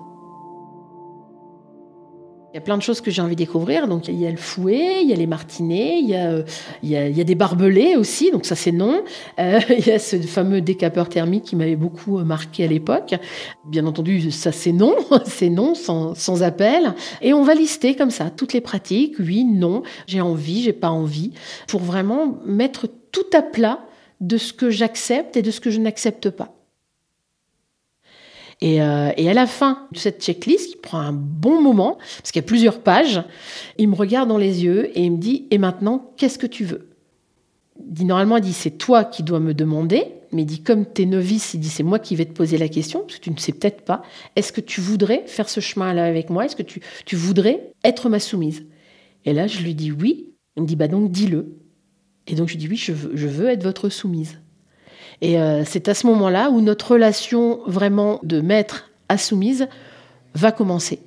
Il 2.54 2.58
y 2.58 2.60
a 2.60 2.60
plein 2.60 2.76
de 2.76 2.82
choses 2.82 3.00
que 3.00 3.10
j'ai 3.10 3.20
envie 3.20 3.34
de 3.34 3.38
découvrir. 3.40 3.88
Donc, 3.88 4.06
il 4.06 4.14
y 4.14 4.28
a 4.28 4.30
le 4.30 4.36
fouet, 4.36 5.02
il 5.02 5.10
y 5.10 5.12
a 5.12 5.16
les 5.16 5.26
martinets, 5.26 5.98
il 5.98 6.08
y 6.08 6.14
a, 6.14 6.30
euh, 6.30 6.44
il 6.84 6.90
y 6.90 6.96
a, 6.96 7.08
il 7.08 7.18
y 7.18 7.20
a 7.20 7.24
des 7.24 7.34
barbelés 7.34 7.96
aussi. 7.96 8.30
Donc, 8.30 8.44
ça, 8.46 8.54
c'est 8.54 8.70
non. 8.70 9.02
Euh, 9.40 9.58
il 9.76 9.84
y 9.84 9.90
a 9.90 9.98
ce 9.98 10.14
fameux 10.20 10.60
décapeur 10.60 11.08
thermique 11.08 11.42
qui 11.42 11.56
m'avait 11.56 11.74
beaucoup 11.74 12.20
euh, 12.20 12.22
marqué 12.22 12.62
à 12.62 12.68
l'époque. 12.68 13.16
Bien 13.64 13.84
entendu, 13.86 14.30
ça, 14.30 14.52
c'est 14.52 14.70
non. 14.70 14.94
c'est 15.24 15.48
non, 15.48 15.74
sans, 15.74 16.14
sans 16.14 16.44
appel. 16.44 16.94
Et 17.22 17.34
on 17.34 17.42
va 17.42 17.54
lister 17.54 17.96
comme 17.96 18.12
ça 18.12 18.30
toutes 18.30 18.52
les 18.52 18.60
pratiques. 18.60 19.16
Oui, 19.18 19.42
non, 19.42 19.82
j'ai 20.06 20.20
envie, 20.20 20.62
j'ai 20.62 20.72
pas 20.72 20.90
envie. 20.90 21.32
Pour 21.66 21.80
vraiment 21.80 22.38
mettre 22.46 22.86
tout 23.10 23.26
à 23.32 23.42
plat 23.42 23.80
de 24.20 24.36
ce 24.36 24.52
que 24.52 24.70
j'accepte 24.70 25.36
et 25.36 25.42
de 25.42 25.50
ce 25.50 25.60
que 25.60 25.70
je 25.70 25.80
n'accepte 25.80 26.30
pas. 26.30 26.54
Euh, 28.64 29.12
et, 29.16 29.28
à 29.28 29.34
la 29.34 29.46
fin 29.46 29.86
de 29.92 29.98
cette 29.98 30.22
checklist, 30.22 30.70
qui 30.70 30.76
prend 30.76 30.98
un 30.98 31.12
bon 31.12 31.60
moment, 31.60 31.98
parce 32.18 32.32
qu'il 32.32 32.40
y 32.40 32.44
a 32.44 32.46
plusieurs 32.46 32.80
pages, 32.80 33.22
il 33.76 33.88
me 33.88 33.94
regarde 33.94 34.28
dans 34.28 34.38
les 34.38 34.64
yeux 34.64 34.90
et 34.98 35.02
il 35.02 35.12
me 35.12 35.18
dit 35.18 35.46
Et 35.50 35.58
maintenant, 35.58 36.10
qu'est-ce 36.16 36.38
que 36.38 36.46
tu 36.46 36.64
veux? 36.64 36.88
Il 37.78 37.92
dit, 37.92 38.04
Normalement, 38.06 38.38
il 38.38 38.42
dit 38.42 38.54
C'est 38.54 38.78
toi 38.78 39.04
qui 39.04 39.22
dois 39.22 39.40
me 39.40 39.52
demander, 39.52 40.06
mais 40.32 40.42
il 40.42 40.46
dit 40.46 40.62
Comme 40.62 40.86
tu 40.90 41.02
es 41.02 41.06
novice, 41.06 41.52
il 41.52 41.60
dit 41.60 41.68
C'est 41.68 41.82
moi 41.82 41.98
qui 41.98 42.16
vais 42.16 42.24
te 42.24 42.32
poser 42.32 42.56
la 42.56 42.68
question, 42.68 43.00
parce 43.00 43.18
que 43.18 43.24
tu 43.24 43.30
ne 43.30 43.38
sais 43.38 43.52
peut-être 43.52 43.82
pas. 43.82 44.02
Est-ce 44.34 44.52
que 44.52 44.62
tu 44.62 44.80
voudrais 44.80 45.24
faire 45.26 45.50
ce 45.50 45.60
chemin-là 45.60 46.06
avec 46.06 46.30
moi? 46.30 46.46
Est-ce 46.46 46.56
que 46.56 46.62
tu, 46.62 46.80
voudrais 47.16 47.72
être 47.84 48.08
ma 48.08 48.18
soumise? 48.18 48.64
Et 49.26 49.34
là, 49.34 49.46
je 49.46 49.60
lui 49.60 49.74
dis 49.74 49.92
Oui. 49.92 50.30
Il 50.56 50.62
me 50.62 50.66
dit 50.66 50.76
Bah 50.76 50.88
donc, 50.88 51.10
dis-le. 51.10 51.58
Et 52.26 52.34
donc, 52.34 52.48
je 52.48 52.54
lui 52.54 52.60
dis 52.60 52.68
Oui, 52.68 52.76
je 52.78 52.92
veux 53.26 53.48
être 53.48 53.62
votre 53.62 53.90
soumise. 53.90 54.38
Et 55.24 55.40
euh, 55.40 55.62
c'est 55.64 55.88
à 55.88 55.94
ce 55.94 56.06
moment-là 56.08 56.50
où 56.50 56.60
notre 56.60 56.92
relation 56.92 57.60
vraiment 57.66 58.20
de 58.24 58.42
maître 58.42 58.90
à 59.08 59.16
soumise 59.16 59.68
va 60.34 60.52
commencer. 60.52 61.00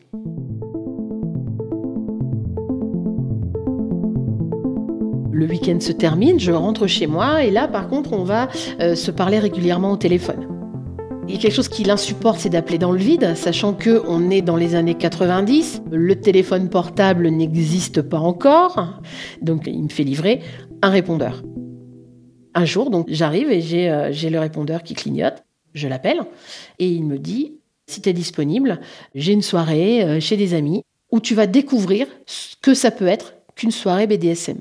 Le 5.31 5.45
week-end 5.45 5.79
se 5.79 5.91
termine, 5.91 6.39
je 6.39 6.51
rentre 6.51 6.87
chez 6.87 7.05
moi 7.05 7.43
et 7.43 7.51
là 7.51 7.67
par 7.67 7.89
contre 7.89 8.13
on 8.13 8.23
va 8.23 8.47
euh, 8.79 8.95
se 8.95 9.11
parler 9.11 9.37
régulièrement 9.37 9.91
au 9.91 9.97
téléphone. 9.97 10.47
A 11.31 11.37
quelque 11.37 11.53
chose 11.53 11.69
qui 11.69 11.83
l'insupporte, 11.83 12.39
c'est 12.39 12.49
d'appeler 12.49 12.79
dans 12.79 12.91
le 12.91 12.97
vide, 12.97 13.35
sachant 13.35 13.73
que 13.73 14.01
on 14.07 14.31
est 14.31 14.41
dans 14.41 14.55
les 14.55 14.73
années 14.73 14.95
90, 14.95 15.83
le 15.91 16.15
téléphone 16.19 16.69
portable 16.69 17.27
n'existe 17.29 18.01
pas 18.01 18.17
encore, 18.17 18.99
donc 19.43 19.67
il 19.67 19.83
me 19.83 19.89
fait 19.89 20.03
livrer 20.03 20.41
un 20.81 20.89
répondeur. 20.89 21.43
Un 22.57 22.65
jour, 22.65 22.89
donc, 22.89 23.05
j'arrive 23.07 23.51
et 23.51 23.87
euh, 23.87 24.11
j'ai 24.11 24.31
le 24.31 24.39
répondeur 24.39 24.81
qui 24.81 24.95
clignote. 24.95 25.43
Je 25.75 25.87
l'appelle 25.87 26.21
et 26.79 26.89
il 26.89 27.03
me 27.03 27.19
dit 27.19 27.53
si 27.85 28.01
tu 28.01 28.09
es 28.09 28.13
disponible, 28.13 28.81
j'ai 29.13 29.31
une 29.31 29.43
soirée 29.43 30.03
euh, 30.03 30.19
chez 30.19 30.37
des 30.37 30.55
amis 30.55 30.81
où 31.11 31.19
tu 31.19 31.35
vas 31.35 31.45
découvrir 31.45 32.07
ce 32.25 32.55
que 32.59 32.73
ça 32.73 32.89
peut 32.89 33.05
être 33.05 33.35
qu'une 33.53 33.69
soirée 33.69 34.07
BDSM. 34.07 34.57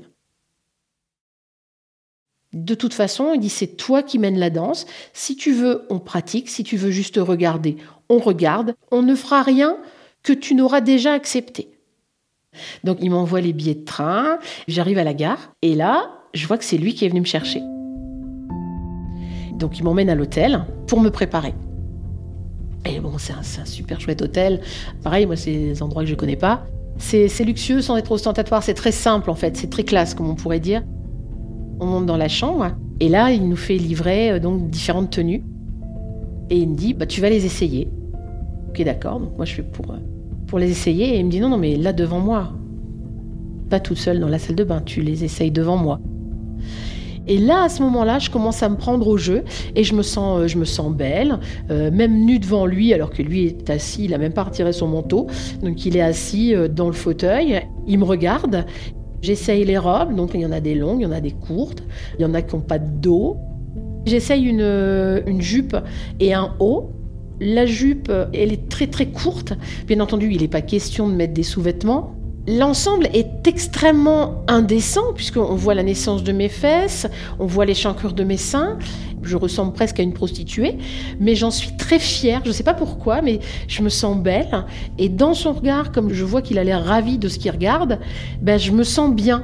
De 2.53 2.75
toute 2.75 2.93
façon, 2.93 3.31
il 3.33 3.39
dit 3.39 3.49
c'est 3.49 3.77
toi 3.77 4.03
qui 4.03 4.19
mènes 4.19 4.37
la 4.37 4.51
danse. 4.51 4.85
Si 5.13 5.35
tu 5.35 5.51
veux, 5.51 5.87
on 5.89 5.97
pratique. 5.97 6.49
Si 6.49 6.63
tu 6.63 6.77
veux 6.77 6.91
juste 6.91 7.17
regarder, 7.17 7.77
on 8.09 8.19
regarde. 8.19 8.75
On 8.91 9.01
ne 9.01 9.15
fera 9.15 9.41
rien 9.41 9.75
que 10.21 10.33
tu 10.33 10.53
n'auras 10.53 10.81
déjà 10.81 11.13
accepté. 11.13 11.71
Donc 12.83 12.99
il 13.01 13.09
m'envoie 13.09 13.41
les 13.41 13.53
billets 13.53 13.73
de 13.73 13.85
train. 13.85 14.37
J'arrive 14.67 14.99
à 14.99 15.03
la 15.03 15.15
gare 15.15 15.51
et 15.63 15.73
là, 15.73 16.11
je 16.35 16.45
vois 16.45 16.59
que 16.59 16.63
c'est 16.63 16.77
lui 16.77 16.93
qui 16.93 17.03
est 17.03 17.09
venu 17.09 17.21
me 17.21 17.25
chercher. 17.25 17.63
Donc 19.57 19.79
il 19.79 19.83
m'emmène 19.83 20.09
à 20.09 20.15
l'hôtel 20.15 20.65
pour 20.87 21.01
me 21.01 21.09
préparer. 21.09 21.53
Et 22.85 22.99
bon, 22.99 23.17
c'est 23.17 23.33
un, 23.33 23.65
super 23.65 23.99
chouette 23.99 24.21
hôtel. 24.21 24.61
Pareil, 25.03 25.25
moi, 25.25 25.35
c'est 25.35 25.51
des 25.51 25.83
endroits 25.83 26.03
que 26.03 26.07
je 26.07 26.13
ne 26.13 26.19
connais 26.19 26.35
pas. 26.35 26.65
C'est 26.97 27.43
luxueux 27.43 27.81
sans 27.81 27.97
être 27.97 28.11
ostentatoire. 28.11 28.63
C'est 28.63 28.73
très 28.73 28.91
simple, 28.91 29.29
en 29.29 29.35
fait. 29.35 29.57
C'est 29.57 29.69
très 29.69 29.83
classe, 29.83 30.13
comme 30.13 30.29
on 30.29 30.35
pourrait 30.35 30.59
dire. 30.59 30.83
On 31.79 31.85
monte 31.85 32.05
dans 32.05 32.17
la 32.17 32.27
chambre. 32.27 32.71
Et 32.99 33.09
là, 33.09 33.31
il 33.31 33.47
nous 33.47 33.55
fait 33.55 33.77
livrer 33.77 34.31
euh, 34.31 34.39
donc 34.39 34.69
différentes 34.69 35.11
tenues. 35.11 35.43
Et 36.49 36.57
il 36.57 36.69
me 36.69 36.75
dit, 36.75 36.93
bah, 36.93 37.05
tu 37.05 37.21
vas 37.21 37.29
les 37.29 37.45
essayer. 37.45 37.89
Ok, 38.69 38.81
d'accord. 38.83 39.19
Donc 39.19 39.35
moi, 39.35 39.45
je 39.45 39.55
fais 39.55 39.63
pour, 39.63 39.91
euh, 39.91 39.97
pour 40.47 40.57
les 40.57 40.71
essayer. 40.71 41.15
Et 41.15 41.19
il 41.19 41.25
me 41.25 41.29
dit, 41.29 41.39
non, 41.39 41.49
non, 41.49 41.57
mais 41.57 41.75
là, 41.75 41.93
devant 41.93 42.19
moi. 42.19 42.53
Pas 43.69 43.79
toute 43.79 43.97
seule 43.97 44.19
dans 44.19 44.29
la 44.29 44.39
salle 44.39 44.55
de 44.55 44.63
bain. 44.63 44.81
Tu 44.83 45.01
les 45.01 45.23
essayes 45.23 45.51
devant 45.51 45.77
moi. 45.77 45.99
Et 47.27 47.37
là, 47.37 47.63
à 47.63 47.69
ce 47.69 47.81
moment-là, 47.83 48.19
je 48.19 48.29
commence 48.29 48.63
à 48.63 48.69
me 48.69 48.77
prendre 48.77 49.07
au 49.07 49.17
jeu 49.17 49.43
et 49.75 49.83
je 49.83 49.93
me 49.93 50.01
sens, 50.01 50.39
euh, 50.39 50.47
je 50.47 50.57
me 50.57 50.65
sens 50.65 50.93
belle, 50.93 51.39
euh, 51.69 51.91
même 51.91 52.25
nue 52.25 52.39
devant 52.39 52.65
lui, 52.65 52.93
alors 52.93 53.09
que 53.09 53.21
lui 53.21 53.45
est 53.47 53.69
assis, 53.69 54.05
il 54.05 54.11
n'a 54.11 54.17
même 54.17 54.33
pas 54.33 54.43
retiré 54.43 54.71
son 54.71 54.87
manteau. 54.87 55.27
Donc 55.61 55.85
il 55.85 55.97
est 55.97 56.01
assis 56.01 56.55
euh, 56.55 56.67
dans 56.67 56.87
le 56.87 56.93
fauteuil, 56.93 57.61
il 57.85 57.99
me 57.99 58.05
regarde. 58.05 58.65
J'essaye 59.21 59.65
les 59.65 59.77
robes, 59.77 60.15
donc 60.15 60.31
il 60.35 60.41
y 60.41 60.45
en 60.45 60.51
a 60.51 60.61
des 60.61 60.75
longues, 60.75 61.01
il 61.01 61.03
y 61.03 61.07
en 61.07 61.11
a 61.11 61.19
des 61.21 61.31
courtes, 61.31 61.83
il 62.17 62.21
y 62.21 62.25
en 62.25 62.33
a 62.33 62.41
qui 62.41 62.55
n'ont 62.55 62.61
pas 62.61 62.79
de 62.79 62.89
dos. 62.89 63.37
J'essaye 64.05 64.45
une, 64.45 64.61
une 65.25 65.41
jupe 65.41 65.75
et 66.19 66.33
un 66.33 66.55
haut. 66.59 66.91
La 67.41 67.65
jupe, 67.65 68.11
elle 68.33 68.53
est 68.53 68.69
très 68.69 68.87
très 68.87 69.07
courte. 69.07 69.53
Bien 69.85 69.99
entendu, 69.99 70.29
il 70.31 70.41
n'est 70.41 70.47
pas 70.47 70.61
question 70.61 71.09
de 71.09 71.13
mettre 71.13 71.33
des 71.33 71.43
sous-vêtements. 71.43 72.15
L'ensemble 72.47 73.09
est 73.13 73.45
extrêmement 73.45 74.45
indécent 74.47 75.11
puisqu'on 75.13 75.55
voit 75.55 75.75
la 75.75 75.83
naissance 75.83 76.23
de 76.23 76.31
mes 76.31 76.47
fesses, 76.47 77.05
on 77.39 77.45
voit 77.45 77.65
les 77.65 77.73
chancrures 77.73 78.13
de 78.13 78.23
mes 78.23 78.37
seins. 78.37 78.77
Je 79.21 79.35
ressemble 79.35 79.73
presque 79.73 79.99
à 79.99 80.03
une 80.03 80.13
prostituée, 80.13 80.77
mais 81.19 81.35
j'en 81.35 81.51
suis 81.51 81.75
très 81.75 81.99
fière. 81.99 82.39
Je 82.45 82.49
ne 82.49 82.53
sais 82.53 82.63
pas 82.63 82.73
pourquoi, 82.73 83.21
mais 83.21 83.41
je 83.67 83.81
me 83.81 83.89
sens 83.89 84.15
belle. 84.15 84.63
Et 84.97 85.09
dans 85.09 85.33
son 85.33 85.51
regard, 85.51 85.91
comme 85.91 86.13
je 86.13 86.23
vois 86.23 86.41
qu'il 86.41 86.57
a 86.57 86.63
l'air 86.63 86.85
ravi 86.85 87.17
de 87.17 87.27
ce 87.27 87.37
qu'il 87.37 87.51
regarde, 87.51 87.99
ben 88.41 88.57
je 88.57 88.71
me 88.71 88.83
sens 88.83 89.13
bien. 89.13 89.43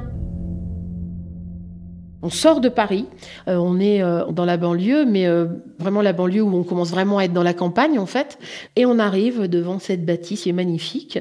On 2.24 2.30
sort 2.30 2.62
de 2.62 2.70
Paris, 2.70 3.04
euh, 3.48 3.56
on 3.56 3.78
est 3.78 4.02
euh, 4.02 4.24
dans 4.32 4.46
la 4.46 4.56
banlieue, 4.56 5.04
mais 5.04 5.26
euh, 5.26 5.44
vraiment 5.78 6.00
la 6.00 6.14
banlieue 6.14 6.40
où 6.40 6.56
on 6.56 6.62
commence 6.62 6.90
vraiment 6.90 7.18
à 7.18 7.24
être 7.24 7.34
dans 7.34 7.42
la 7.42 7.52
campagne 7.52 7.98
en 7.98 8.06
fait, 8.06 8.38
et 8.76 8.86
on 8.86 8.98
arrive 8.98 9.42
devant 9.42 9.78
cette 9.78 10.06
bâtisse 10.06 10.44
qui 10.44 10.48
est 10.48 10.54
magnifique. 10.54 11.18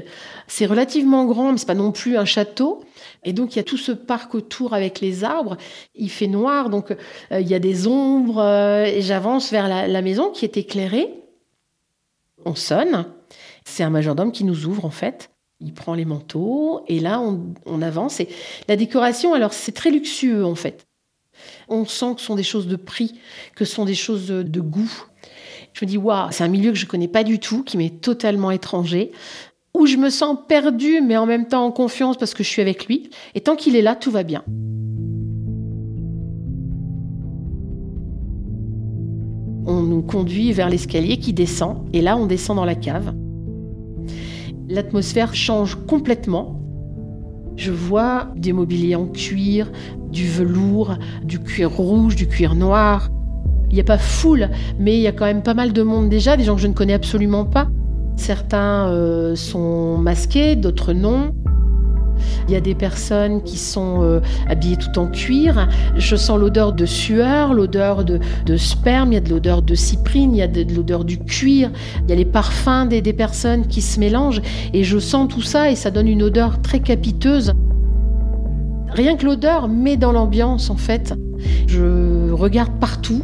C'est 0.48 0.66
relativement 0.66 1.26
grand, 1.26 1.52
mais 1.52 1.58
c'est 1.58 1.68
pas 1.68 1.74
non 1.74 1.92
plus 1.92 2.16
un 2.16 2.24
château. 2.24 2.86
Et 3.26 3.34
donc 3.34 3.54
il 3.54 3.58
y 3.58 3.60
a 3.60 3.66
tout 3.66 3.76
ce 3.76 3.92
parc 3.92 4.34
autour 4.34 4.74
avec 4.74 5.02
les 5.02 5.26
arbres. 5.26 5.58
Il 5.94 6.10
fait 6.10 6.28
noir, 6.28 6.70
donc 6.70 6.96
il 7.32 7.50
y 7.50 7.54
a 7.54 7.60
des 7.60 7.86
ombres. 7.86 8.42
et 8.42 9.02
j'avance 9.02 9.52
vers 9.52 9.68
la, 9.68 10.02
maison 10.02 10.32
qui 10.32 10.46
est 10.46 10.56
éclairée. 10.56 11.14
On 12.46 12.56
sonne. 12.56 13.08
C'est 13.66 13.84
un 13.84 13.90
majordome 13.90 14.32
qui 14.32 14.46
nous 14.46 14.68
ouvre 14.68 14.86
en 14.86 14.90
fait. 14.90 15.32
Il 15.60 15.74
prend 15.74 15.96
les 15.96 16.06
manteaux 16.06 16.86
et 16.88 17.02
là 17.02 17.20
on, 17.20 17.54
on 17.66 17.82
avance. 17.82 18.22
Et 18.22 18.30
la 18.70 18.78
décoration, 18.78 19.34
alors 19.34 19.52
c'est 19.52 19.74
très 19.74 19.92
luxueux 19.92 20.46
en 20.46 20.56
fait. 20.56 20.88
On 21.70 21.86
sent 21.86 22.16
que 22.16 22.22
ce 22.22 22.28
sont 22.28 22.36
des 22.36 22.44
choses 22.44 22.68
de 22.68 22.76
prix, 22.76 23.14
que 23.56 23.66
ce 23.66 23.74
sont 23.74 23.86
des 23.86 23.96
choses 23.96 24.28
de, 24.28 24.62
goût. 24.62 24.92
Je 25.74 25.86
me 25.86 25.90
dis, 25.90 25.98
waouh, 25.98 26.28
c'est 26.32 26.44
un 26.44 26.48
milieu 26.50 26.72
que 26.72 26.78
je 26.78 26.86
ne 26.86 26.90
connais 26.90 27.08
pas 27.08 27.24
du 27.24 27.40
tout, 27.40 27.64
qui 27.64 27.78
m'est 27.78 28.02
totalement 28.02 28.52
étranger, 28.52 29.12
où 29.74 29.86
je 29.86 29.98
me 29.98 30.10
sens 30.10 30.38
perdue, 30.48 31.02
mais 31.02 31.18
en 31.18 31.26
même 31.26 31.48
temps 31.48 31.66
en 31.66 31.72
confiance 31.72 32.18
parce 32.18 32.34
que 32.34 32.44
je 32.44 32.50
suis 32.50 32.62
avec 32.62 32.86
lui. 32.86 33.10
Et 33.34 33.42
tant 33.42 33.56
qu'il 33.56 33.76
est 33.76 33.82
là, 33.82 33.96
tout 33.96 34.12
va 34.12 34.24
bien. 34.24 34.44
On 39.66 39.82
nous 39.82 40.02
conduit 40.02 40.52
vers 40.52 40.70
l'escalier 40.70 41.18
qui 41.18 41.34
descend, 41.34 41.88
et 41.94 42.02
là, 42.02 42.18
on 42.18 42.26
descend 42.26 42.58
dans 42.58 42.66
la 42.66 42.76
cave. 42.76 43.16
L'atmosphère 44.68 45.34
change 45.36 45.76
complètement. 45.88 46.60
Je 47.56 47.72
vois 47.72 48.30
des 48.36 48.54
mobiliers 48.54 48.96
en 48.96 49.08
cuir, 49.08 49.72
du 50.14 50.28
velours, 50.28 50.96
du 51.24 51.40
cuir 51.40 51.72
rouge, 51.72 52.16
du 52.16 52.28
cuir 52.28 52.56
noir. 52.56 53.10
Il 53.70 53.74
n'y 53.74 53.82
a 53.82 53.84
pas 53.84 53.98
foule, 53.98 54.50
mais 54.80 54.96
il 54.96 55.02
y 55.02 55.08
a 55.08 55.12
quand 55.12 55.26
même 55.26 55.42
pas 55.42 55.56
mal 55.56 55.74
de 55.74 55.82
monde 55.82 56.08
déjà, 56.08 56.38
des 56.38 56.44
gens 56.44 56.56
que 56.56 56.62
je 56.62 56.68
ne 56.68 56.74
connais 56.74 56.94
absolument 56.94 57.44
pas. 57.44 57.68
Certains 58.16 58.88
euh, 58.90 59.36
sont 59.36 59.98
masqués, 59.98 60.56
d'autres 60.56 60.94
non. 60.94 61.34
Il 62.48 62.54
y 62.54 62.56
a 62.56 62.62
des 62.62 62.76
personnes 62.76 63.42
qui 63.42 63.58
sont 63.58 64.04
euh, 64.04 64.20
habillées 64.48 64.78
tout 64.78 65.00
en 65.00 65.08
cuir. 65.08 65.68
Je 65.98 66.16
sens 66.16 66.38
l'odeur 66.38 66.74
de 66.74 66.86
sueur, 66.86 67.56
l'odeur 67.56 68.04
de, 68.04 68.20
sperme, 68.56 69.12
il 69.12 69.16
y 69.16 69.18
a 69.18 69.22
de 69.22 69.32
l'odeur 69.32 69.64
de 69.64 69.74
cyprine, 69.74 70.36
il 70.36 70.38
y 70.38 70.42
a 70.44 70.48
de, 70.48 70.64
l'odeur 70.74 71.04
du 71.04 71.18
cuir, 71.18 71.72
il 72.04 72.10
y 72.10 72.14
a 72.14 72.16
les 72.16 72.26
parfums 72.26 72.88
des, 72.88 73.02
des 73.02 73.14
personnes 73.14 73.66
qui 73.66 73.82
se 73.82 74.00
mélangent. 74.00 74.42
Et 74.74 74.84
je 74.84 75.00
sens 75.00 75.28
tout 75.28 75.42
ça 75.42 75.72
et 75.72 75.76
ça 75.76 75.90
donne 75.90 76.08
une 76.08 76.22
odeur 76.22 76.62
très 76.62 76.80
capiteuse. 76.80 77.54
Rien 78.94 79.16
que 79.16 79.26
l'odeur 79.26 79.68
met 79.68 79.98
dans 79.98 80.12
l'ambiance 80.12 80.70
en 80.70 80.78
fait. 80.78 81.14
Je 81.68 82.32
regarde 82.32 82.80
partout. 82.80 83.24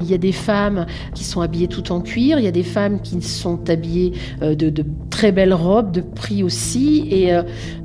Il 0.00 0.10
y 0.10 0.14
a 0.14 0.18
des 0.18 0.32
femmes 0.32 0.86
qui 1.14 1.24
sont 1.24 1.40
habillées 1.40 1.68
tout 1.68 1.92
en 1.92 2.00
cuir, 2.00 2.38
il 2.38 2.44
y 2.44 2.48
a 2.48 2.52
des 2.52 2.64
femmes 2.64 3.00
qui 3.00 3.22
sont 3.22 3.70
habillées 3.70 4.12
euh, 4.42 4.54
de, 4.54 4.84
très 5.10 5.32
belles 5.32 5.54
robes, 5.54 5.92
de 5.92 6.00
prix 6.00 6.42
aussi, 6.42 7.06
et 7.10 7.32
euh, 7.32 7.42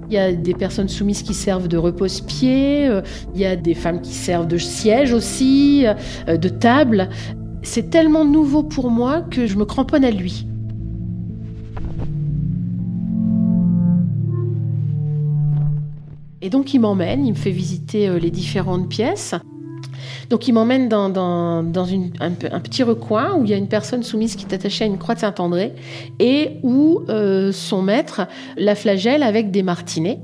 il 0.09 0.15
y 0.15 0.17
a 0.17 0.33
des 0.33 0.53
personnes 0.53 0.89
soumises 0.89 1.21
qui 1.21 1.33
servent 1.33 1.67
de 1.67 1.77
repose-pied, 1.77 2.87
euh, 2.87 3.01
il 3.35 3.41
y 3.41 3.45
a 3.45 3.55
des 3.55 3.75
femmes 3.75 4.01
qui 4.01 4.13
servent 4.13 4.47
de 4.47 4.57
siège 4.57 5.13
aussi, 5.13 5.85
de 6.27 6.49
table. 6.49 7.09
C'est 7.61 7.89
tellement 7.89 8.25
nouveau 8.25 8.63
pour 8.63 8.89
moi 8.89 9.21
que 9.21 9.45
je 9.45 9.57
me 9.57 9.65
cramponne 9.65 10.05
à 10.05 10.11
lui. 10.11 10.47
Et 16.45 16.51
donc 16.51 16.75
il 16.75 16.79
m'emmène, 16.79 17.25
il 17.25 17.31
me 17.31 17.37
fait 17.37 17.49
visiter 17.49 18.19
les 18.19 18.29
différentes 18.29 18.87
pièces. 18.87 19.33
Donc 20.29 20.47
il 20.47 20.53
m'emmène 20.53 20.87
dans, 20.89 21.05
un, 21.07 21.63
petit 21.63 22.83
recoin 22.83 23.35
où 23.35 23.45
il 23.45 23.49
y 23.49 23.53
a 23.55 23.57
une 23.57 23.67
personne 23.67 24.03
soumise 24.03 24.35
qui 24.35 24.45
est 24.45 24.53
attachée 24.53 24.83
à 24.83 24.87
une 24.87 24.99
croix 24.99 25.15
de 25.15 25.21
Saint-André 25.21 25.73
et 26.19 26.57
où 26.61 27.01
euh, 27.09 27.51
son 27.51 27.81
maître 27.81 28.27
la 28.57 28.75
flagelle 28.75 29.23
avec 29.23 29.49
des 29.49 29.63
martinets. 29.63 30.19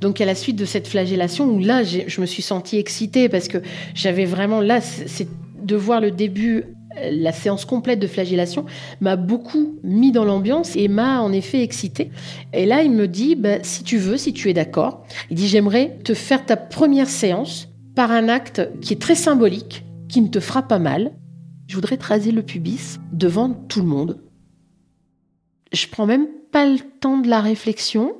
Donc 0.00 0.20
à 0.20 0.24
la 0.24 0.34
suite 0.34 0.56
de 0.56 0.64
cette 0.64 0.88
flagellation, 0.88 1.46
où 1.46 1.60
là 1.60 1.84
je 1.84 2.20
me 2.20 2.26
suis 2.26 2.42
sentie 2.42 2.78
excitée 2.78 3.28
parce 3.28 3.46
que 3.46 3.58
j'avais 3.94 4.24
vraiment 4.24 4.60
là, 4.60 4.80
c'est 4.80 5.28
de 5.62 5.76
voir 5.76 6.00
le 6.00 6.10
début 6.10 6.64
la 7.10 7.32
séance 7.32 7.64
complète 7.64 8.00
de 8.00 8.06
flagellation 8.06 8.66
m'a 9.00 9.16
beaucoup 9.16 9.78
mis 9.82 10.12
dans 10.12 10.24
l'ambiance 10.24 10.76
et 10.76 10.88
m'a 10.88 11.20
en 11.20 11.32
effet 11.32 11.62
excitée. 11.62 12.10
Et 12.52 12.66
là, 12.66 12.82
il 12.82 12.92
me 12.92 13.08
dit, 13.08 13.34
bah, 13.34 13.62
si 13.62 13.84
tu 13.84 13.98
veux, 13.98 14.16
si 14.16 14.32
tu 14.32 14.50
es 14.50 14.54
d'accord, 14.54 15.04
il 15.30 15.36
dit, 15.36 15.48
j'aimerais 15.48 15.98
te 16.04 16.14
faire 16.14 16.44
ta 16.44 16.56
première 16.56 17.08
séance 17.08 17.68
par 17.94 18.10
un 18.10 18.28
acte 18.28 18.68
qui 18.80 18.92
est 18.92 19.00
très 19.00 19.14
symbolique, 19.14 19.84
qui 20.08 20.20
ne 20.20 20.28
te 20.28 20.40
fera 20.40 20.62
pas 20.62 20.78
mal. 20.78 21.12
Je 21.66 21.74
voudrais 21.74 21.96
te 21.96 22.06
raser 22.06 22.32
le 22.32 22.42
pubis 22.42 22.98
devant 23.12 23.50
tout 23.50 23.80
le 23.80 23.86
monde. 23.86 24.20
Je 25.72 25.86
prends 25.86 26.06
même 26.06 26.26
pas 26.50 26.66
le 26.66 26.78
temps 26.78 27.18
de 27.18 27.28
la 27.28 27.40
réflexion. 27.40 28.14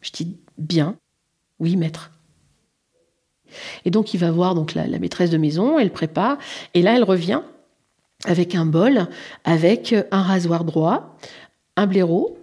Je 0.00 0.10
dis 0.10 0.36
bien, 0.56 0.96
oui 1.58 1.76
maître. 1.76 2.12
Et 3.84 3.90
donc 3.90 4.14
il 4.14 4.18
va 4.18 4.30
voir 4.30 4.54
donc 4.54 4.74
la 4.74 4.86
maîtresse 4.98 5.30
de 5.30 5.36
maison, 5.36 5.78
elle 5.78 5.92
prépare, 5.92 6.38
et 6.74 6.82
là 6.82 6.96
elle 6.96 7.04
revient 7.04 7.42
avec 8.26 8.54
un 8.54 8.66
bol, 8.66 9.08
avec 9.44 9.94
un 10.10 10.22
rasoir 10.22 10.64
droit, 10.64 11.16
un 11.76 11.86
blaireau, 11.86 12.38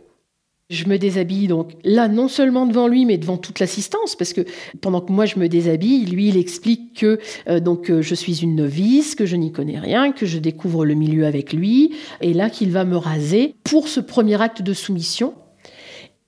je 0.70 0.86
me 0.86 0.98
déshabille 0.98 1.48
donc 1.48 1.72
là, 1.84 2.08
non 2.08 2.28
seulement 2.28 2.68
devant 2.68 2.88
lui, 2.88 3.06
mais 3.06 3.18
devant 3.18 3.38
toute 3.38 3.60
l'assistance, 3.60 4.16
parce 4.16 4.34
que 4.34 4.42
pendant 4.82 5.02
que 5.02 5.12
moi 5.12 5.26
je 5.26 5.40
me 5.40 5.50
déshabille, 5.50 6.06
lui 6.06 6.30
il 6.30 6.38
explique 6.38 7.00
que 7.00 7.20
euh, 7.48 7.60
donc 7.60 7.90
euh, 7.90 8.02
je 8.02 8.14
suis 8.14 8.44
une 8.44 8.56
novice, 8.56 9.16
que 9.16 9.26
je 9.26 9.36
n'y 9.36 9.52
connais 9.52 9.80
rien, 9.80 10.12
que 10.12 10.26
je 10.26 10.38
découvre 10.38 10.86
le 10.86 10.94
milieu 10.94 11.26
avec 11.26 11.54
lui, 11.54 11.96
et 12.22 12.34
là 12.34 12.50
qu'il 12.50 12.72
va 12.72 12.86
me 12.86 12.98
raser 12.98 13.56
pour 13.64 13.88
ce 13.88 14.00
premier 14.00 14.40
acte 14.42 14.62
de 14.62 14.74
soumission. 14.74 15.34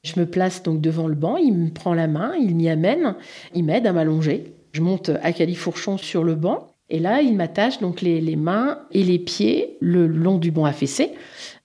Je 0.03 0.19
me 0.19 0.25
place 0.25 0.63
donc 0.63 0.81
devant 0.81 1.07
le 1.07 1.13
banc, 1.13 1.37
il 1.37 1.53
me 1.53 1.69
prend 1.69 1.93
la 1.93 2.07
main, 2.07 2.33
il 2.35 2.55
m'y 2.55 2.69
amène, 2.69 3.15
il 3.53 3.63
m'aide 3.63 3.85
à 3.85 3.93
m'allonger. 3.93 4.55
Je 4.73 4.81
monte 4.81 5.11
à 5.21 5.31
califourchon 5.33 5.97
sur 5.97 6.23
le 6.23 6.33
banc, 6.33 6.70
et 6.91 6.99
là 6.99 7.21
il 7.21 7.35
m'attache 7.35 7.79
donc 7.79 8.01
les, 8.01 8.35
mains 8.35 8.79
et 8.91 9.03
les 9.03 9.17
pieds 9.17 9.77
le 9.79 10.05
long 10.05 10.37
du 10.37 10.51
banc 10.51 10.65
affaissé, 10.65 11.11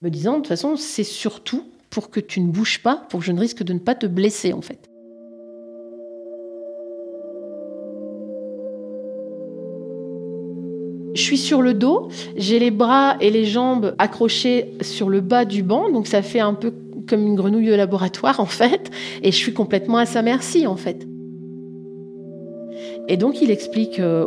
me 0.01 0.09
disant 0.09 0.33
de 0.33 0.37
toute 0.37 0.47
façon 0.47 0.75
c'est 0.77 1.03
surtout 1.03 1.63
pour 1.89 2.09
que 2.09 2.19
tu 2.19 2.39
ne 2.39 2.49
bouges 2.49 2.81
pas, 2.81 3.05
pour 3.09 3.19
que 3.19 3.25
je 3.25 3.31
ne 3.31 3.39
risque 3.39 3.63
de 3.63 3.73
ne 3.73 3.79
pas 3.79 3.93
te 3.93 4.07
blesser 4.07 4.53
en 4.53 4.61
fait. 4.61 4.79
Je 11.13 11.21
suis 11.21 11.37
sur 11.37 11.61
le 11.61 11.73
dos, 11.73 12.09
j'ai 12.35 12.59
les 12.59 12.71
bras 12.71 13.17
et 13.19 13.31
les 13.31 13.45
jambes 13.45 13.95
accrochés 13.97 14.75
sur 14.81 15.09
le 15.09 15.19
bas 15.19 15.45
du 15.45 15.63
banc, 15.63 15.91
donc 15.91 16.07
ça 16.07 16.21
fait 16.21 16.39
un 16.39 16.53
peu 16.53 16.73
comme 17.09 17.25
une 17.25 17.35
grenouille 17.35 17.67
de 17.67 17.73
laboratoire 17.73 18.39
en 18.39 18.45
fait, 18.45 18.91
et 19.23 19.31
je 19.31 19.37
suis 19.37 19.53
complètement 19.53 19.97
à 19.97 20.05
sa 20.05 20.21
merci 20.21 20.67
en 20.67 20.77
fait. 20.77 21.05
Et 23.07 23.17
donc 23.17 23.41
il 23.41 23.51
explique 23.51 23.99
euh, 23.99 24.25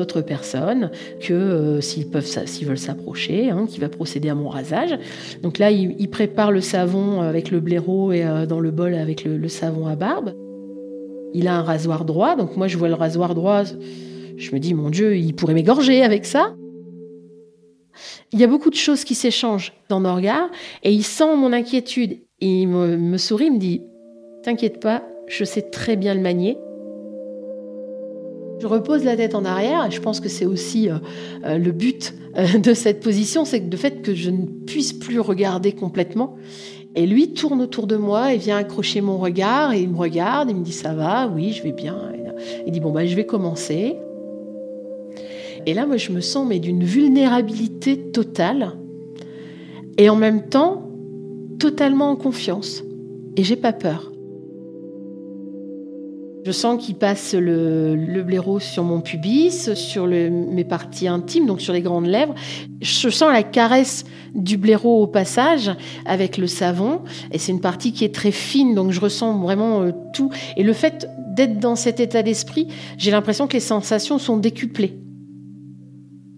autres 0.00 0.20
personnes 0.20 0.90
que 1.20 1.32
euh, 1.32 1.80
s'ils 1.80 2.08
peuvent, 2.08 2.26
s'ils 2.26 2.66
veulent 2.66 2.78
s'approcher, 2.78 3.50
hein, 3.50 3.66
qu'il 3.68 3.80
va 3.80 3.88
procéder 3.88 4.28
à 4.28 4.34
mon 4.34 4.48
rasage. 4.48 4.98
Donc 5.42 5.58
là, 5.58 5.70
il, 5.70 6.08
prépare 6.10 6.52
le 6.52 6.60
savon 6.60 7.22
avec 7.22 7.50
le 7.50 7.60
blaireau 7.60 8.12
et 8.12 8.24
euh, 8.24 8.46
dans 8.46 8.60
le 8.60 8.70
bol 8.70 8.94
avec 8.94 9.24
le, 9.24 9.48
savon 9.48 9.86
à 9.86 9.96
barbe. 9.96 10.34
Il 11.32 11.48
a 11.48 11.56
un 11.56 11.62
rasoir 11.62 12.04
droit, 12.04 12.36
donc 12.36 12.56
moi 12.56 12.68
je 12.68 12.78
vois 12.78 12.88
le 12.88 12.94
rasoir 12.94 13.34
droit, 13.34 13.64
je 14.36 14.52
me 14.52 14.58
dis 14.60 14.74
mon 14.74 14.90
Dieu, 14.90 15.16
il 15.16 15.34
pourrait 15.34 15.54
m'égorger 15.54 16.02
avec 16.02 16.24
ça. 16.24 16.54
Il 18.32 18.40
y 18.40 18.44
a 18.44 18.46
beaucoup 18.46 18.70
de 18.70 18.76
choses 18.76 19.04
qui 19.04 19.14
s'échangent 19.14 19.72
dans 19.88 20.00
nos 20.00 20.14
regards 20.14 20.50
et 20.82 20.92
il 20.92 21.02
sent 21.02 21.36
mon 21.36 21.52
inquiétude. 21.52 22.18
Il 22.40 22.68
me, 22.68 22.96
me 22.96 23.18
sourit, 23.18 23.46
il 23.46 23.54
me 23.54 23.58
dit 23.58 23.82
T'inquiète 24.44 24.80
pas, 24.80 25.02
je 25.26 25.44
sais 25.44 25.62
très 25.62 25.96
bien 25.96 26.14
le 26.14 26.20
manier. 26.20 26.58
Je 28.64 28.68
repose 28.70 29.04
la 29.04 29.14
tête 29.14 29.34
en 29.34 29.44
arrière 29.44 29.84
et 29.86 29.90
je 29.90 30.00
pense 30.00 30.20
que 30.20 30.30
c'est 30.30 30.46
aussi 30.46 30.88
euh, 30.88 30.94
euh, 31.44 31.58
le 31.58 31.70
but 31.70 32.14
euh, 32.34 32.58
de 32.58 32.72
cette 32.72 33.00
position, 33.00 33.44
c'est 33.44 33.60
le 33.60 33.76
fait 33.76 34.00
que 34.00 34.14
je 34.14 34.30
ne 34.30 34.46
puisse 34.46 34.94
plus 34.94 35.20
regarder 35.20 35.72
complètement. 35.72 36.36
Et 36.94 37.06
lui 37.06 37.34
tourne 37.34 37.60
autour 37.60 37.86
de 37.86 37.96
moi 37.96 38.32
et 38.32 38.38
vient 38.38 38.56
accrocher 38.56 39.02
mon 39.02 39.18
regard 39.18 39.74
et 39.74 39.82
il 39.82 39.90
me 39.90 39.98
regarde, 39.98 40.48
il 40.48 40.56
me 40.56 40.64
dit 40.64 40.72
ça 40.72 40.94
va, 40.94 41.28
oui, 41.28 41.52
je 41.52 41.62
vais 41.62 41.72
bien. 41.72 42.10
Il 42.66 42.72
dit 42.72 42.80
bon 42.80 42.90
bah 42.90 43.04
je 43.04 43.14
vais 43.14 43.26
commencer. 43.26 43.96
Et 45.66 45.74
là 45.74 45.84
moi 45.84 45.98
je 45.98 46.10
me 46.10 46.22
sens 46.22 46.48
mais 46.48 46.58
d'une 46.58 46.84
vulnérabilité 46.84 47.98
totale 48.12 48.72
et 49.98 50.08
en 50.08 50.16
même 50.16 50.48
temps 50.48 50.88
totalement 51.58 52.08
en 52.08 52.16
confiance 52.16 52.82
et 53.36 53.44
j'ai 53.44 53.56
pas 53.56 53.74
peur. 53.74 54.13
Je 56.44 56.52
sens 56.52 56.84
qu'il 56.84 56.96
passe 56.96 57.32
le, 57.32 58.22
blaireau 58.22 58.60
sur 58.60 58.84
mon 58.84 59.00
pubis, 59.00 59.74
sur 59.74 60.06
mes 60.06 60.64
parties 60.64 61.08
intimes, 61.08 61.46
donc 61.46 61.62
sur 61.62 61.72
les 61.72 61.80
grandes 61.80 62.06
lèvres. 62.06 62.34
Je 62.82 63.08
sens 63.08 63.32
la 63.32 63.42
caresse 63.42 64.04
du 64.34 64.58
blaireau 64.58 65.02
au 65.02 65.06
passage 65.06 65.70
avec 66.04 66.36
le 66.36 66.46
savon. 66.46 67.00
Et 67.32 67.38
c'est 67.38 67.50
une 67.50 67.62
partie 67.62 67.94
qui 67.94 68.04
est 68.04 68.14
très 68.14 68.30
fine, 68.30 68.74
donc 68.74 68.90
je 68.90 69.00
ressens 69.00 69.38
vraiment 69.38 69.82
euh, 69.82 69.92
tout. 70.12 70.30
Et 70.58 70.62
le 70.62 70.74
fait 70.74 71.08
d'être 71.34 71.58
dans 71.60 71.76
cet 71.76 71.98
état 71.98 72.22
d'esprit, 72.22 72.68
j'ai 72.98 73.10
l'impression 73.10 73.46
que 73.46 73.54
les 73.54 73.60
sensations 73.60 74.18
sont 74.18 74.36
décuplées. 74.36 74.98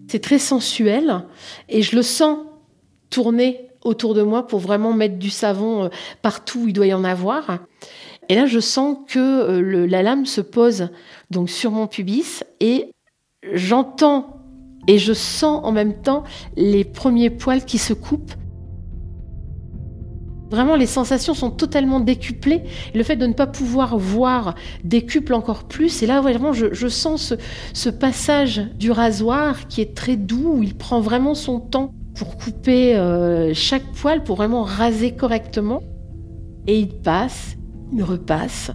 C'est 0.07 0.21
très 0.21 0.39
sensuel 0.39 1.25
et 1.67 1.81
je 1.81 1.97
le 1.97 2.01
sens 2.01 2.37
tourner 3.09 3.67
autour 3.83 4.13
de 4.13 4.21
moi 4.21 4.47
pour 4.47 4.59
vraiment 4.59 4.93
mettre 4.93 5.17
du 5.17 5.29
savon 5.29 5.83
euh, 5.83 5.89
partout 6.21 6.61
où 6.61 6.67
il 6.69 6.73
doit 6.73 6.87
y 6.87 6.93
en 6.93 7.03
avoir. 7.03 7.59
Et 8.29 8.35
là, 8.35 8.45
je 8.45 8.59
sens 8.59 8.97
que 9.07 9.19
euh, 9.19 9.87
la 9.87 10.03
lame 10.03 10.25
se 10.25 10.41
pose 10.41 10.89
donc 11.31 11.49
sur 11.49 11.71
mon 11.71 11.87
pubis 11.87 12.43
et 12.59 12.91
j'entends 13.53 14.37
et 14.87 14.97
je 14.97 15.13
sens 15.13 15.61
en 15.63 15.71
même 15.71 16.01
temps 16.01 16.23
les 16.55 16.83
premiers 16.83 17.29
poils 17.29 17.65
qui 17.65 17.77
se 17.77 17.93
coupent. 17.93 18.33
Vraiment, 20.49 20.77
les 20.77 20.85
sensations 20.85 21.33
sont 21.33 21.51
totalement 21.51 21.99
décuplées. 21.99 22.63
Le 22.95 23.03
fait 23.03 23.17
de 23.17 23.27
ne 23.27 23.33
pas 23.33 23.47
pouvoir 23.47 23.97
voir 23.97 24.55
décuple 24.85 25.33
encore 25.33 25.65
plus. 25.65 26.03
Et 26.03 26.05
là, 26.05 26.21
vraiment, 26.21 26.53
je, 26.53 26.87
sens 26.87 27.33
ce, 27.73 27.89
passage 27.89 28.61
du 28.79 28.91
rasoir 28.91 29.67
qui 29.67 29.81
est 29.81 29.93
très 29.93 30.15
doux, 30.15 30.53
où 30.55 30.63
il 30.63 30.75
prend 30.75 31.01
vraiment 31.01 31.35
son 31.35 31.59
temps 31.59 31.91
pour 32.15 32.37
couper 32.37 32.95
euh, 32.95 33.53
chaque 33.53 33.83
poil, 34.01 34.23
pour 34.23 34.37
vraiment 34.37 34.63
raser 34.63 35.11
correctement. 35.11 35.83
Et 36.65 36.79
il 36.79 37.01
passe, 37.01 37.56
il 37.93 38.03
repasse. 38.03 38.71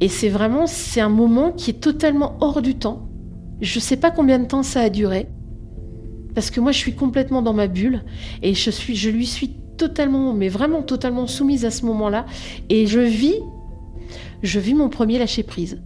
Et 0.00 0.08
c'est 0.08 0.28
vraiment, 0.28 0.66
c'est 0.66 1.00
un 1.00 1.08
moment 1.08 1.52
qui 1.52 1.70
est 1.70 1.80
totalement 1.80 2.36
hors 2.40 2.62
du 2.62 2.74
temps. 2.74 3.08
Je 3.60 3.78
ne 3.78 3.80
sais 3.80 3.96
pas 3.96 4.10
combien 4.10 4.38
de 4.38 4.46
temps 4.46 4.62
ça 4.62 4.80
a 4.80 4.90
duré, 4.90 5.28
parce 6.34 6.50
que 6.50 6.60
moi 6.60 6.72
je 6.72 6.78
suis 6.78 6.94
complètement 6.94 7.42
dans 7.42 7.52
ma 7.52 7.68
bulle 7.68 8.02
et 8.42 8.54
je 8.54 8.70
suis, 8.70 8.96
je 8.96 9.10
lui 9.10 9.26
suis 9.26 9.56
totalement, 9.76 10.32
mais 10.32 10.48
vraiment 10.48 10.82
totalement 10.82 11.26
soumise 11.26 11.64
à 11.64 11.70
ce 11.70 11.84
moment-là, 11.86 12.26
et 12.68 12.86
je 12.86 13.00
vis, 13.00 13.36
je 14.42 14.58
vis 14.58 14.74
mon 14.74 14.88
premier 14.88 15.18
lâcher 15.18 15.44
prise. 15.44 15.80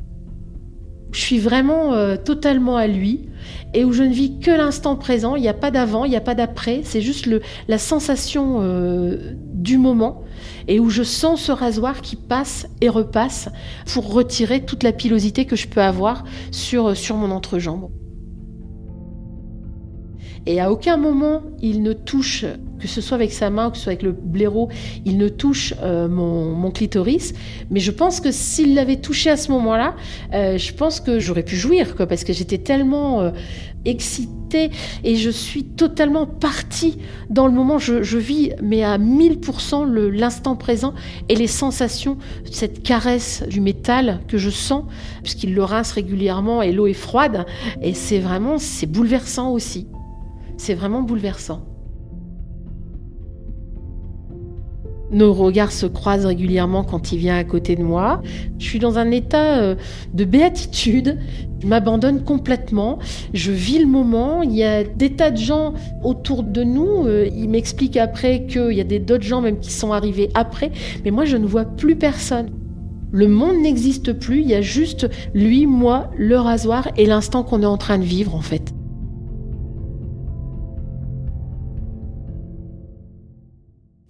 Je 1.12 1.20
suis 1.20 1.38
vraiment 1.38 1.94
euh, 1.94 2.16
totalement 2.16 2.76
à 2.76 2.86
lui 2.86 3.28
et 3.72 3.84
où 3.84 3.92
je 3.92 4.02
ne 4.02 4.12
vis 4.12 4.38
que 4.38 4.50
l'instant 4.50 4.96
présent. 4.96 5.34
Il 5.36 5.40
n'y 5.40 5.48
a 5.48 5.54
pas 5.54 5.70
d'avant, 5.70 6.04
il 6.04 6.10
n'y 6.10 6.16
a 6.16 6.20
pas 6.20 6.34
d'après. 6.34 6.80
C'est 6.82 7.00
juste 7.00 7.26
le, 7.26 7.40
la 7.68 7.78
sensation 7.78 8.58
euh, 8.60 9.34
du 9.66 9.78
moment 9.78 10.22
et 10.68 10.78
où 10.78 10.88
je 10.90 11.02
sens 11.02 11.42
ce 11.42 11.52
rasoir 11.52 12.00
qui 12.00 12.14
passe 12.14 12.68
et 12.80 12.88
repasse 12.88 13.48
pour 13.92 14.12
retirer 14.12 14.64
toute 14.64 14.84
la 14.84 14.92
pilosité 14.92 15.44
que 15.44 15.56
je 15.56 15.66
peux 15.66 15.82
avoir 15.82 16.24
sur, 16.52 16.96
sur 16.96 17.16
mon 17.16 17.32
entrejambe. 17.32 17.90
Et 20.46 20.60
à 20.60 20.70
aucun 20.70 20.96
moment, 20.96 21.42
il 21.60 21.82
ne 21.82 21.92
touche, 21.92 22.44
que 22.78 22.86
ce 22.86 23.00
soit 23.00 23.16
avec 23.16 23.32
sa 23.32 23.50
main 23.50 23.66
ou 23.66 23.70
que 23.72 23.76
ce 23.76 23.82
soit 23.82 23.92
avec 23.92 24.04
le 24.04 24.12
blaireau, 24.12 24.68
il 25.04 25.18
ne 25.18 25.28
touche 25.28 25.74
euh, 25.82 26.08
mon, 26.08 26.70
clitoris. 26.70 27.34
Mais 27.70 27.80
je 27.80 27.90
pense 27.90 28.20
que 28.20 28.30
s'il 28.30 28.74
l'avait 28.74 28.96
touché 28.96 29.28
à 29.28 29.36
ce 29.36 29.50
moment-là, 29.52 29.96
euh, 30.34 30.56
je 30.56 30.72
pense 30.72 31.00
que 31.00 31.18
j'aurais 31.18 31.42
pu 31.42 31.56
jouir, 31.56 31.96
parce 31.96 32.22
que 32.22 32.32
j'étais 32.32 32.58
tellement 32.58 33.22
euh, 33.22 33.30
excitée 33.84 34.70
et 35.02 35.16
je 35.16 35.30
suis 35.30 35.64
totalement 35.64 36.26
partie 36.26 36.98
dans 37.28 37.48
le 37.48 37.52
moment. 37.52 37.78
Je, 37.78 38.04
je 38.04 38.18
vis, 38.18 38.52
mais 38.62 38.84
à 38.84 38.98
1000% 38.98 39.84
l'instant 40.10 40.54
présent 40.54 40.94
et 41.28 41.34
les 41.34 41.48
sensations, 41.48 42.18
cette 42.52 42.84
caresse 42.84 43.42
du 43.48 43.60
métal 43.60 44.20
que 44.28 44.38
je 44.38 44.50
sens, 44.50 44.84
puisqu'il 45.24 45.54
le 45.54 45.64
rince 45.64 45.90
régulièrement 45.90 46.62
et 46.62 46.70
l'eau 46.70 46.86
est 46.86 46.92
froide. 46.92 47.46
Et 47.82 47.94
c'est 47.94 48.20
vraiment, 48.20 48.58
c'est 48.58 48.86
bouleversant 48.86 49.50
aussi. 49.50 49.88
C'est 50.56 50.74
vraiment 50.74 51.02
bouleversant. 51.02 51.62
Nos 55.12 55.32
regards 55.32 55.70
se 55.70 55.86
croisent 55.86 56.26
régulièrement 56.26 56.82
quand 56.82 57.12
il 57.12 57.18
vient 57.18 57.36
à 57.36 57.44
côté 57.44 57.76
de 57.76 57.82
moi. 57.82 58.22
Je 58.58 58.64
suis 58.64 58.80
dans 58.80 58.98
un 58.98 59.12
état 59.12 59.58
euh, 59.58 59.76
de 60.14 60.24
béatitude. 60.24 61.18
Je 61.60 61.66
m'abandonne 61.66 62.24
complètement. 62.24 62.98
Je 63.32 63.52
vis 63.52 63.78
le 63.78 63.86
moment. 63.86 64.42
Il 64.42 64.52
y 64.52 64.64
a 64.64 64.82
des 64.82 65.12
tas 65.12 65.30
de 65.30 65.36
gens 65.36 65.74
autour 66.02 66.42
de 66.42 66.64
nous. 66.64 67.06
Euh, 67.06 67.28
il 67.32 67.48
m'explique 67.48 67.96
après 67.96 68.46
qu'il 68.46 68.72
y 68.72 68.80
a 68.80 68.98
d'autres 68.98 69.24
gens 69.24 69.40
même 69.40 69.60
qui 69.60 69.70
sont 69.70 69.92
arrivés 69.92 70.28
après. 70.34 70.72
Mais 71.04 71.12
moi, 71.12 71.24
je 71.24 71.36
ne 71.36 71.46
vois 71.46 71.64
plus 71.64 71.94
personne. 71.94 72.50
Le 73.12 73.28
monde 73.28 73.58
n'existe 73.62 74.12
plus. 74.12 74.40
Il 74.40 74.48
y 74.48 74.54
a 74.54 74.60
juste 74.60 75.08
lui, 75.34 75.66
moi, 75.66 76.10
le 76.18 76.36
rasoir 76.36 76.88
et 76.96 77.06
l'instant 77.06 77.44
qu'on 77.44 77.62
est 77.62 77.66
en 77.66 77.78
train 77.78 77.98
de 77.98 78.04
vivre, 78.04 78.34
en 78.34 78.40
fait. 78.40 78.75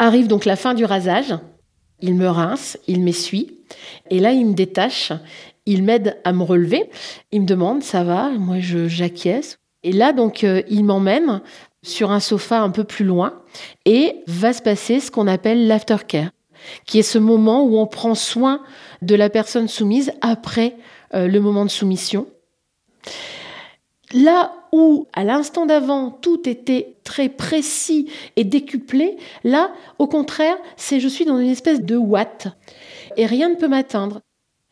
Arrive 0.06 0.28
donc 0.28 0.44
la 0.44 0.54
fin 0.54 0.74
du 0.74 0.84
rasage. 0.84 1.34
Il 2.00 2.14
me 2.14 2.28
rince, 2.28 2.78
il 2.86 3.02
m'essuie. 3.02 3.58
Et 4.08 4.20
là, 4.20 4.30
il 4.30 4.46
me 4.46 4.54
détache. 4.54 5.12
Il 5.66 5.82
m'aide 5.82 6.16
à 6.22 6.32
me 6.32 6.44
relever. 6.44 6.88
Il 7.32 7.40
me 7.40 7.46
demande, 7.46 7.82
ça 7.82 8.04
va? 8.04 8.30
Moi, 8.30 8.60
je 8.60 8.86
j'acquiesce. 8.86 9.58
Et 9.82 9.90
là, 9.90 10.12
donc, 10.12 10.44
euh, 10.44 10.62
il 10.70 10.84
m'emmène 10.84 11.40
sur 11.82 12.12
un 12.12 12.20
sofa 12.20 12.60
un 12.60 12.70
peu 12.70 12.84
plus 12.84 13.04
loin 13.04 13.42
et 13.84 14.22
va 14.28 14.52
se 14.52 14.62
passer 14.62 15.00
ce 15.00 15.10
qu'on 15.10 15.26
appelle 15.26 15.66
l'aftercare, 15.66 16.30
qui 16.84 17.00
est 17.00 17.02
ce 17.02 17.18
moment 17.18 17.64
où 17.64 17.76
on 17.76 17.88
prend 17.88 18.14
soin 18.14 18.62
de 19.02 19.16
la 19.16 19.28
personne 19.28 19.66
soumise 19.66 20.12
après 20.20 20.76
euh, 21.14 21.26
le 21.26 21.40
moment 21.40 21.64
de 21.64 21.70
soumission. 21.70 22.28
Là 24.14 24.52
où, 24.72 25.08
à 25.12 25.24
l'instant 25.24 25.66
d'avant, 25.66 26.10
tout 26.10 26.48
était 26.48 26.96
très 27.02 27.28
précis 27.28 28.10
et 28.36 28.44
décuplé, 28.44 29.16
là, 29.42 29.72
au 29.98 30.06
contraire, 30.06 30.56
c'est 30.76 31.00
je 31.00 31.08
suis 31.08 31.24
dans 31.24 31.38
une 31.38 31.50
espèce 31.50 31.82
de 31.82 31.96
watt 31.96 32.48
et 33.16 33.26
rien 33.26 33.48
ne 33.48 33.56
peut 33.56 33.68
m'atteindre. 33.68 34.20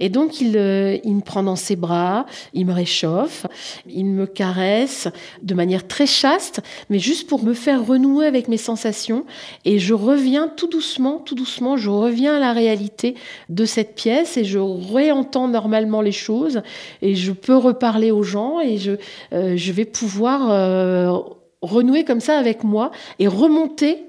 Et 0.05 0.11
donc 0.11 0.43
il, 0.43 0.59
euh, 0.59 0.99
il, 1.03 1.14
me 1.14 1.21
prend 1.23 1.43
dans 1.43 1.57
ses 1.57 1.77
bras, 1.77 2.27
il 2.53 2.67
me 2.67 2.75
réchauffe, 2.75 3.47
il 3.88 4.05
me 4.05 4.27
caresse 4.27 5.09
de 5.43 5.55
manière 5.55 5.88
très 5.88 6.05
chaste, 6.05 6.61
mais 6.90 6.99
juste 6.99 7.27
pour 7.27 7.43
me 7.43 7.55
faire 7.55 7.87
renouer 7.87 8.27
avec 8.27 8.49
mes 8.49 8.59
sensations. 8.59 9.25
Et 9.64 9.79
je 9.79 9.95
reviens 9.95 10.49
tout 10.49 10.67
doucement, 10.69 11.21
tout 11.21 11.35
doucement, 11.35 11.79
je 11.79 11.88
reviens 11.88 12.37
à 12.37 12.38
la 12.38 12.53
réalité 12.53 13.14
de 13.49 13.64
cette 13.64 13.95
pièce 13.95 14.37
et 14.37 14.45
je 14.45 14.59
réentends 14.59 15.49
normalement 15.49 16.03
les 16.03 16.12
choses 16.12 16.61
et 17.01 17.14
je 17.14 17.33
peux 17.33 17.57
reparler 17.57 18.11
aux 18.11 18.23
gens 18.23 18.61
et 18.61 18.77
je, 18.77 18.93
euh, 19.33 19.57
vais 19.57 19.87
pouvoir 19.87 20.51
euh, 20.51 21.19
renouer 21.62 22.05
comme 22.05 22.21
ça 22.21 22.38
avec 22.38 22.62
moi 22.62 22.90
et 23.19 23.27
remonter 23.27 24.05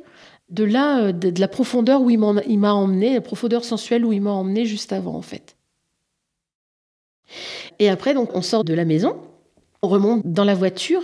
de 0.50 0.66
là, 0.66 1.14
de 1.14 1.40
la 1.40 1.48
profondeur 1.48 2.02
où 2.02 2.10
il 2.10 2.20
m'a 2.20 2.74
emmené, 2.74 3.14
la 3.14 3.22
profondeur 3.22 3.64
sensuelle 3.64 4.04
où 4.04 4.12
il 4.12 4.22
m'a 4.22 4.32
emmené 4.32 4.66
juste 4.66 4.92
avant 4.92 5.16
en 5.16 5.22
fait. 5.22 5.55
Et 7.80 7.90
après, 7.90 8.14
donc, 8.14 8.36
on 8.36 8.42
sort 8.42 8.64
de 8.64 8.74
la 8.74 8.86
maison, 8.86 9.18
on 9.82 9.88
remonte 9.88 10.22
dans 10.26 10.44
la 10.44 10.56
voiture, 10.56 11.02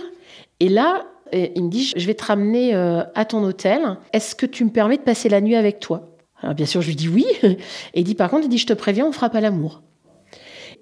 et 0.60 0.68
là, 0.68 1.04
il 1.32 1.64
me 1.64 1.70
dit, 1.70 1.92
je 1.96 2.06
vais 2.06 2.14
te 2.14 2.24
ramener 2.24 2.74
euh, 2.74 3.02
à 3.14 3.24
ton 3.24 3.42
hôtel. 3.42 3.96
Est-ce 4.12 4.34
que 4.34 4.46
tu 4.46 4.64
me 4.64 4.70
permets 4.70 4.98
de 4.98 5.02
passer 5.02 5.28
la 5.28 5.40
nuit 5.40 5.56
avec 5.56 5.80
toi? 5.80 6.16
Alors 6.40 6.54
bien 6.54 6.66
sûr, 6.66 6.82
je 6.82 6.88
lui 6.88 6.96
dis 6.96 7.08
oui. 7.08 7.24
Et 7.42 7.56
il 8.00 8.04
dit, 8.04 8.14
par 8.14 8.30
contre, 8.30 8.44
il 8.44 8.48
dit, 8.48 8.58
je 8.58 8.66
te 8.66 8.72
préviens, 8.72 9.06
on 9.06 9.12
fera 9.12 9.30
pas 9.30 9.40
l'amour. 9.40 9.82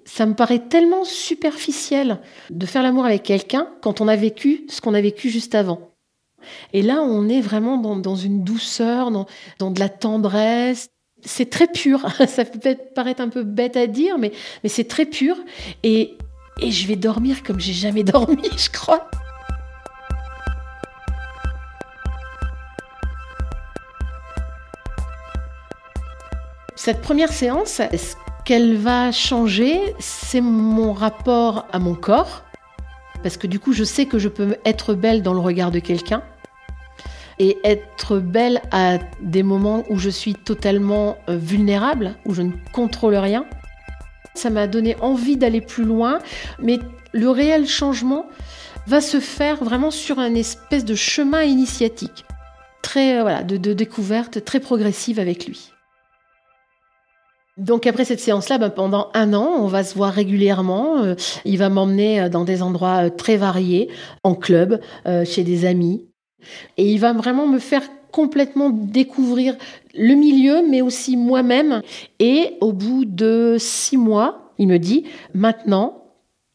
Ça 0.05 0.25
me 0.25 0.33
paraît 0.33 0.59
tellement 0.59 1.03
superficiel 1.03 2.19
de 2.49 2.65
faire 2.65 2.83
l'amour 2.83 3.05
avec 3.05 3.23
quelqu'un 3.23 3.67
quand 3.81 4.01
on 4.01 4.07
a 4.07 4.15
vécu 4.15 4.65
ce 4.67 4.81
qu'on 4.81 4.93
a 4.93 5.01
vécu 5.01 5.29
juste 5.29 5.55
avant. 5.55 5.91
Et 6.73 6.81
là, 6.81 7.01
on 7.01 7.29
est 7.29 7.41
vraiment 7.41 7.77
dans, 7.77 8.15
une 8.15 8.43
douceur, 8.43 9.11
dans 9.11 9.71
de 9.71 9.79
la 9.79 9.89
tendresse, 9.89 10.89
c'est 11.23 11.49
très 11.49 11.67
pur. 11.67 12.05
Ça 12.27 12.45
peut 12.45 12.77
paraître 12.95 13.21
un 13.21 13.29
peu 13.29 13.43
bête 13.43 13.77
à 13.77 13.87
dire, 13.87 14.17
mais, 14.17 14.31
mais 14.63 14.69
c'est 14.69 14.87
très 14.87 15.05
pur. 15.05 15.35
Et, 15.83 16.17
et 16.61 16.71
je 16.71 16.87
vais 16.87 16.95
dormir 16.95 17.43
comme 17.43 17.59
j'ai 17.59 17.73
jamais 17.73 18.03
dormi, 18.03 18.49
je 18.57 18.69
crois. 18.69 19.09
Cette 26.75 27.01
première 27.01 27.31
séance, 27.31 27.79
ce 27.79 28.15
qu'elle 28.43 28.75
va 28.75 29.11
changer, 29.11 29.79
c'est 29.99 30.41
mon 30.41 30.93
rapport 30.93 31.67
à 31.71 31.77
mon 31.77 31.93
corps. 31.93 32.43
Parce 33.21 33.37
que 33.37 33.45
du 33.45 33.59
coup, 33.59 33.71
je 33.71 33.83
sais 33.83 34.07
que 34.07 34.17
je 34.17 34.27
peux 34.27 34.57
être 34.65 34.95
belle 34.95 35.21
dans 35.21 35.33
le 35.33 35.39
regard 35.39 35.69
de 35.69 35.77
quelqu'un 35.77 36.23
et 37.39 37.57
être 37.63 38.19
belle 38.19 38.61
à 38.71 38.97
des 39.21 39.43
moments 39.43 39.83
où 39.89 39.97
je 39.97 40.09
suis 40.09 40.33
totalement 40.33 41.17
euh, 41.29 41.37
vulnérable, 41.37 42.15
où 42.25 42.33
je 42.33 42.41
ne 42.41 42.51
contrôle 42.71 43.15
rien. 43.15 43.45
Ça 44.33 44.49
m'a 44.49 44.67
donné 44.67 44.95
envie 45.01 45.37
d'aller 45.37 45.61
plus 45.61 45.83
loin, 45.83 46.19
mais 46.59 46.79
le 47.13 47.29
réel 47.29 47.67
changement 47.67 48.25
va 48.87 49.01
se 49.01 49.19
faire 49.19 49.63
vraiment 49.63 49.91
sur 49.91 50.19
un 50.19 50.33
espèce 50.35 50.85
de 50.85 50.95
chemin 50.95 51.43
initiatique, 51.43 52.25
très 52.81 53.19
euh, 53.19 53.21
voilà, 53.21 53.43
de, 53.43 53.73
découverte 53.73 54.43
très 54.43 54.59
progressive 54.59 55.19
avec 55.19 55.45
lui. 55.45 55.71
Donc 57.57 57.85
après 57.85 58.05
cette 58.05 58.21
séance-là, 58.21 58.57
ben, 58.57 58.69
pendant 58.69 59.11
un 59.13 59.33
an, 59.33 59.57
on 59.59 59.67
va 59.67 59.83
se 59.83 59.93
voir 59.93 60.13
régulièrement. 60.13 61.03
Euh, 61.03 61.15
il 61.43 61.57
va 61.57 61.69
m'emmener 61.69 62.29
dans 62.29 62.43
des 62.43 62.61
endroits 62.61 63.09
très 63.09 63.37
variés, 63.37 63.89
en 64.23 64.35
club, 64.35 64.79
chez 65.25 65.43
des 65.43 65.65
amis. 65.65 66.10
Et 66.77 66.91
il 66.91 66.99
va 66.99 67.13
vraiment 67.13 67.47
me 67.47 67.59
faire 67.59 67.83
complètement 68.11 68.69
découvrir 68.69 69.55
le 69.95 70.13
milieu, 70.15 70.67
mais 70.67 70.81
aussi 70.81 71.17
moi-même. 71.17 71.81
Et 72.19 72.57
au 72.61 72.73
bout 72.73 73.05
de 73.05 73.55
six 73.59 73.97
mois, 73.97 74.53
il 74.57 74.67
me 74.67 74.77
dit, 74.77 75.05
maintenant, 75.33 76.05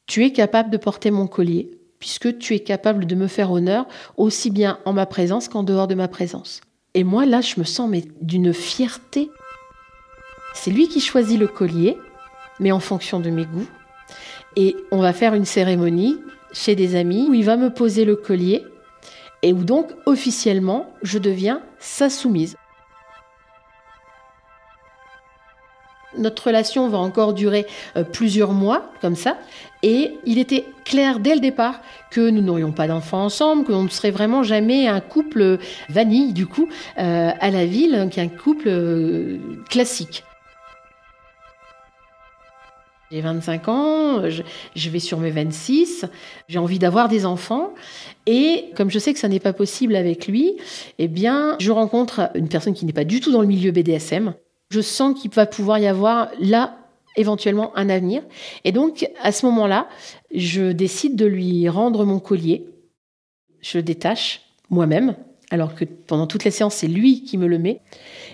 tu 0.06 0.24
es 0.24 0.30
capable 0.30 0.70
de 0.70 0.76
porter 0.76 1.10
mon 1.10 1.26
collier, 1.26 1.70
puisque 1.98 2.38
tu 2.38 2.54
es 2.54 2.60
capable 2.60 3.06
de 3.06 3.14
me 3.14 3.26
faire 3.26 3.50
honneur 3.50 3.86
aussi 4.16 4.50
bien 4.50 4.78
en 4.84 4.92
ma 4.92 5.06
présence 5.06 5.48
qu'en 5.48 5.62
dehors 5.62 5.88
de 5.88 5.94
ma 5.94 6.08
présence. 6.08 6.60
Et 6.94 7.04
moi, 7.04 7.26
là, 7.26 7.40
je 7.40 7.58
me 7.58 7.64
sens 7.64 7.90
d'une 8.22 8.52
fierté. 8.52 9.30
C'est 10.54 10.70
lui 10.70 10.88
qui 10.88 11.00
choisit 11.00 11.38
le 11.38 11.48
collier, 11.48 11.96
mais 12.60 12.72
en 12.72 12.80
fonction 12.80 13.20
de 13.20 13.30
mes 13.30 13.44
goûts. 13.44 13.68
Et 14.56 14.76
on 14.90 15.00
va 15.00 15.12
faire 15.12 15.34
une 15.34 15.44
cérémonie 15.44 16.16
chez 16.52 16.74
des 16.74 16.94
amis 16.94 17.26
où 17.28 17.34
il 17.34 17.44
va 17.44 17.56
me 17.56 17.68
poser 17.68 18.04
le 18.04 18.16
collier 18.16 18.64
et 19.42 19.52
où 19.52 19.64
donc 19.64 19.92
officiellement 20.06 20.90
je 21.02 21.18
deviens 21.18 21.60
sa 21.78 22.10
soumise. 22.10 22.56
Notre 26.18 26.46
relation 26.46 26.88
va 26.88 26.98
encore 26.98 27.34
durer 27.34 27.66
euh, 27.96 28.02
plusieurs 28.02 28.52
mois 28.52 28.90
comme 29.00 29.16
ça 29.16 29.36
et 29.82 30.14
il 30.24 30.38
était 30.38 30.64
clair 30.84 31.20
dès 31.20 31.34
le 31.34 31.40
départ 31.40 31.80
que 32.10 32.30
nous 32.30 32.40
n'aurions 32.40 32.72
pas 32.72 32.88
d'enfants 32.88 33.24
ensemble, 33.24 33.64
qu'on 33.64 33.82
ne 33.82 33.88
serait 33.88 34.10
vraiment 34.10 34.42
jamais 34.42 34.88
un 34.88 35.00
couple 35.00 35.58
vanille 35.88 36.32
du 36.32 36.46
coup 36.46 36.68
euh, 36.98 37.30
à 37.38 37.50
la 37.50 37.66
ville, 37.66 38.08
qu'un 38.10 38.28
couple 38.28 38.68
euh, 38.68 39.38
classique. 39.68 40.24
J'ai 43.12 43.20
25 43.20 43.68
ans, 43.68 44.22
je, 44.28 44.90
vais 44.90 44.98
sur 44.98 45.18
mes 45.18 45.30
26, 45.30 46.06
j'ai 46.48 46.58
envie 46.58 46.80
d'avoir 46.80 47.08
des 47.08 47.24
enfants. 47.24 47.72
Et 48.26 48.64
comme 48.74 48.90
je 48.90 48.98
sais 48.98 49.12
que 49.12 49.20
ça 49.20 49.28
n'est 49.28 49.38
pas 49.38 49.52
possible 49.52 49.94
avec 49.94 50.26
lui, 50.26 50.56
eh 50.98 51.06
bien, 51.06 51.56
je 51.60 51.70
rencontre 51.70 52.30
une 52.34 52.48
personne 52.48 52.74
qui 52.74 52.84
n'est 52.84 52.92
pas 52.92 53.04
du 53.04 53.20
tout 53.20 53.30
dans 53.30 53.42
le 53.42 53.46
milieu 53.46 53.70
BDSM. 53.70 54.34
Je 54.70 54.80
sens 54.80 55.20
qu'il 55.20 55.30
va 55.30 55.46
pouvoir 55.46 55.78
y 55.78 55.86
avoir 55.86 56.30
là 56.40 56.78
éventuellement 57.16 57.76
un 57.76 57.88
avenir. 57.88 58.22
Et 58.64 58.72
donc, 58.72 59.08
à 59.22 59.30
ce 59.30 59.46
moment-là, 59.46 59.88
je 60.34 60.72
décide 60.72 61.14
de 61.14 61.26
lui 61.26 61.68
rendre 61.68 62.04
mon 62.04 62.18
collier. 62.18 62.66
Je 63.60 63.78
le 63.78 63.82
détache 63.82 64.42
moi-même, 64.68 65.14
alors 65.50 65.76
que 65.76 65.84
pendant 65.84 66.26
toutes 66.26 66.42
les 66.42 66.50
séances, 66.50 66.74
c'est 66.74 66.88
lui 66.88 67.22
qui 67.22 67.38
me 67.38 67.46
le 67.46 67.58
met. 67.58 67.82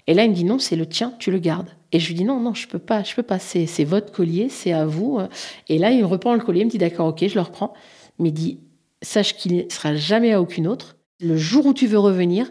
Et 0.07 0.15
là, 0.15 0.25
il 0.25 0.31
me 0.31 0.35
dit 0.35 0.45
non, 0.45 0.59
c'est 0.59 0.77
le 0.77 0.87
tien, 0.87 1.13
tu 1.19 1.31
le 1.31 1.39
gardes. 1.39 1.69
Et 1.93 2.01
je 2.01 2.09
lui 2.09 2.15
dis 2.15 2.25
non, 2.25 2.41
non, 2.41 2.55
je 2.55 2.67
peux 2.67 2.79
pas, 2.79 3.03
je 3.03 3.15
peux 3.15 3.23
pas, 3.23 3.39
c'est, 3.39 3.85
votre 3.85 4.13
collier, 4.13 4.49
c'est 4.49 4.73
à 4.73 4.87
vous. 4.87 5.21
Et 5.69 5.79
là, 5.79 5.91
il 5.91 6.05
reprend 6.05 6.35
le 6.35 6.41
collier, 6.41 6.63
il 6.63 6.67
me 6.67 6.71
dit 6.71 6.79
d'accord, 6.79 7.09
ok, 7.09 7.27
je 7.29 7.35
le 7.35 7.43
reprends. 7.43 7.75
Mais 8.19 8.31
il 8.31 8.33
dit, 8.33 8.61
sache 9.03 9.37
qu'il 9.37 9.57
ne 9.57 9.63
sera 9.69 9.95
jamais 9.95 10.33
à 10.33 10.41
aucune 10.41 10.67
autre. 10.67 10.97
Le 11.21 11.37
jour 11.37 11.67
où 11.67 11.75
tu 11.75 11.87
veux 11.87 11.99
revenir, 11.99 12.51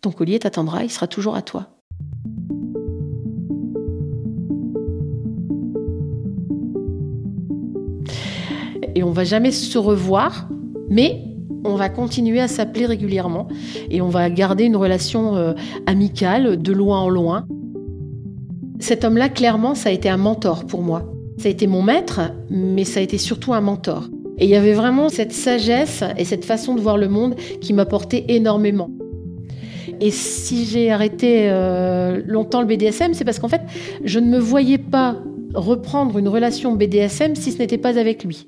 ton 0.00 0.12
collier 0.12 0.38
t'attendra, 0.38 0.84
il 0.84 0.90
sera 0.90 1.08
toujours 1.08 1.34
à 1.34 1.42
toi. 1.42 1.68
Et 8.94 9.02
on 9.02 9.10
va 9.10 9.24
jamais 9.24 9.50
se 9.50 9.78
revoir, 9.78 10.48
mais 10.88 11.24
on 11.64 11.74
va 11.74 11.88
continuer 11.88 12.40
à 12.40 12.48
s'appeler 12.48 12.86
régulièrement 12.86 13.48
et 13.90 14.00
on 14.00 14.08
va 14.08 14.30
garder 14.30 14.64
une 14.64 14.76
relation 14.76 15.36
euh, 15.36 15.54
amicale 15.86 16.60
de 16.62 16.72
loin 16.72 17.00
en 17.00 17.08
loin. 17.08 17.46
Cet 18.80 19.04
homme-là, 19.04 19.28
clairement, 19.28 19.74
ça 19.74 19.88
a 19.88 19.92
été 19.92 20.08
un 20.08 20.16
mentor 20.16 20.64
pour 20.64 20.82
moi. 20.82 21.12
Ça 21.38 21.48
a 21.48 21.50
été 21.50 21.66
mon 21.66 21.82
maître, 21.82 22.20
mais 22.50 22.84
ça 22.84 23.00
a 23.00 23.02
été 23.02 23.18
surtout 23.18 23.52
un 23.52 23.60
mentor. 23.60 24.08
Et 24.38 24.44
il 24.44 24.50
y 24.50 24.54
avait 24.54 24.72
vraiment 24.72 25.08
cette 25.08 25.32
sagesse 25.32 26.04
et 26.16 26.24
cette 26.24 26.44
façon 26.44 26.74
de 26.74 26.80
voir 26.80 26.96
le 26.96 27.08
monde 27.08 27.34
qui 27.60 27.72
m'apportait 27.72 28.24
énormément. 28.28 28.90
Et 30.00 30.12
si 30.12 30.64
j'ai 30.64 30.92
arrêté 30.92 31.48
euh, 31.50 32.22
longtemps 32.24 32.60
le 32.60 32.68
BDSM, 32.68 33.14
c'est 33.14 33.24
parce 33.24 33.40
qu'en 33.40 33.48
fait, 33.48 33.62
je 34.04 34.20
ne 34.20 34.26
me 34.26 34.38
voyais 34.38 34.78
pas 34.78 35.16
reprendre 35.54 36.18
une 36.18 36.28
relation 36.28 36.72
BDSM 36.72 37.34
si 37.34 37.50
ce 37.50 37.58
n'était 37.58 37.78
pas 37.78 37.98
avec 37.98 38.22
lui. 38.22 38.46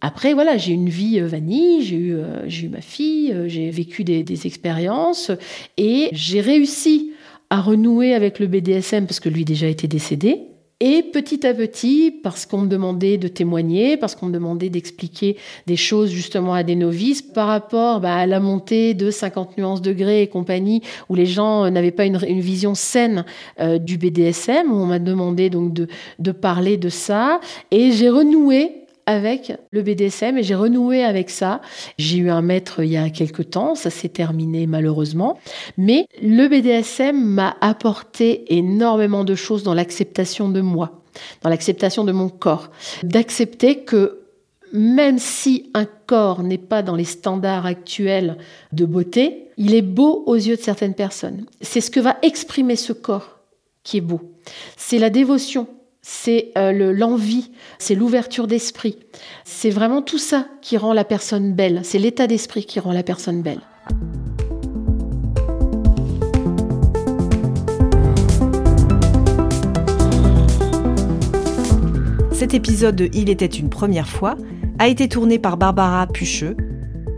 Après, 0.00 0.34
voilà, 0.34 0.56
j'ai 0.56 0.72
une 0.72 0.88
vie 0.88 1.20
euh, 1.20 1.28
vanille, 1.28 1.82
j'ai 1.82 1.96
eu, 1.96 2.16
euh, 2.16 2.48
eu 2.48 2.68
ma 2.68 2.80
fille, 2.80 3.32
j'ai 3.46 3.70
vécu 3.70 4.02
des 4.02 4.46
expériences 4.48 5.30
et 5.76 6.08
j'ai 6.10 6.40
réussi 6.40 7.11
à 7.52 7.60
renouer 7.60 8.14
avec 8.14 8.38
le 8.38 8.46
BDSM 8.46 9.04
parce 9.04 9.20
que 9.20 9.28
lui 9.28 9.44
déjà 9.44 9.66
était 9.66 9.86
décédé. 9.86 10.40
Et 10.80 11.02
petit 11.02 11.46
à 11.46 11.52
petit, 11.52 12.10
parce 12.10 12.46
qu'on 12.46 12.62
me 12.62 12.66
demandait 12.66 13.18
de 13.18 13.28
témoigner, 13.28 13.98
parce 13.98 14.14
qu'on 14.14 14.26
me 14.26 14.32
demandait 14.32 14.70
d'expliquer 14.70 15.36
des 15.66 15.76
choses 15.76 16.10
justement 16.10 16.54
à 16.54 16.62
des 16.62 16.76
novices 16.76 17.20
par 17.20 17.48
rapport 17.48 18.00
bah, 18.00 18.16
à 18.16 18.26
la 18.26 18.40
montée 18.40 18.94
de 18.94 19.10
50 19.10 19.58
nuances 19.58 19.82
degrés 19.82 20.22
et 20.22 20.28
compagnie, 20.28 20.80
où 21.10 21.14
les 21.14 21.26
gens 21.26 21.70
n'avaient 21.70 21.90
pas 21.90 22.06
une, 22.06 22.16
vision 22.16 22.74
saine 22.74 23.26
euh, 23.60 23.76
du 23.76 23.98
BDSM, 23.98 24.72
où 24.72 24.76
on 24.76 24.86
m'a 24.86 24.98
demandé 24.98 25.50
donc 25.50 25.74
de, 25.74 25.88
de 26.18 26.32
parler 26.32 26.78
de 26.78 26.88
ça. 26.88 27.38
Et 27.70 27.92
j'ai 27.92 28.08
renoué 28.08 28.81
avec 29.06 29.52
le 29.70 29.82
BDSM 29.82 30.38
et 30.38 30.42
j'ai 30.42 30.54
renoué 30.54 31.02
avec 31.02 31.30
ça. 31.30 31.60
J'ai 31.98 32.18
eu 32.18 32.30
un 32.30 32.42
maître 32.42 32.82
il 32.82 32.90
y 32.90 32.96
a 32.96 33.10
quelque 33.10 33.42
temps, 33.42 33.74
ça 33.74 33.90
s'est 33.90 34.08
terminé 34.08 34.66
malheureusement, 34.66 35.38
mais 35.76 36.06
le 36.22 36.48
BDSM 36.48 37.16
m'a 37.16 37.56
apporté 37.60 38.54
énormément 38.54 39.24
de 39.24 39.34
choses 39.34 39.62
dans 39.62 39.74
l'acceptation 39.74 40.48
de 40.48 40.60
moi, 40.60 41.02
dans 41.42 41.50
l'acceptation 41.50 42.04
de 42.04 42.12
mon 42.12 42.28
corps, 42.28 42.70
d'accepter 43.02 43.84
que 43.84 44.20
même 44.72 45.18
si 45.18 45.70
un 45.74 45.84
corps 45.84 46.42
n'est 46.42 46.58
pas 46.58 46.82
dans 46.82 46.96
les 46.96 47.04
standards 47.04 47.66
actuels 47.66 48.38
de 48.72 48.86
beauté, 48.86 49.48
il 49.58 49.74
est 49.74 49.82
beau 49.82 50.24
aux 50.26 50.34
yeux 50.34 50.56
de 50.56 50.62
certaines 50.62 50.94
personnes. 50.94 51.44
C'est 51.60 51.82
ce 51.82 51.90
que 51.90 52.00
va 52.00 52.16
exprimer 52.22 52.76
ce 52.76 52.94
corps 52.94 53.40
qui 53.82 53.98
est 53.98 54.02
beau. 54.02 54.20
C'est 54.76 54.98
la 54.98 55.10
dévotion 55.10 55.66
c'est 56.02 56.50
euh, 56.58 56.92
l'envie, 56.92 57.52
c'est 57.78 57.94
l'ouverture 57.94 58.48
d'esprit. 58.48 58.98
C'est 59.44 59.70
vraiment 59.70 60.02
tout 60.02 60.18
ça 60.18 60.46
qui 60.60 60.76
rend 60.76 60.92
la 60.92 61.04
personne 61.04 61.54
belle. 61.54 61.80
C'est 61.84 61.98
l'état 61.98 62.26
d'esprit 62.26 62.64
qui 62.64 62.80
rend 62.80 62.92
la 62.92 63.04
personne 63.04 63.40
belle. 63.40 63.60
Cet 72.32 72.54
épisode 72.54 72.96
de 72.96 73.08
Il 73.14 73.30
était 73.30 73.46
une 73.46 73.70
première 73.70 74.08
fois 74.08 74.36
a 74.80 74.88
été 74.88 75.08
tourné 75.08 75.38
par 75.38 75.56
Barbara 75.56 76.08
Pucheux. 76.08 76.56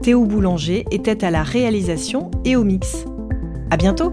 Théo 0.03 0.27
Boulanger 0.27 0.85
était 0.91 1.25
à 1.25 1.31
la 1.31 1.43
réalisation 1.43 2.31
et 2.45 2.57
au 2.57 2.65
mix. 2.65 3.07
À 3.71 3.79
bientôt! 3.79 4.13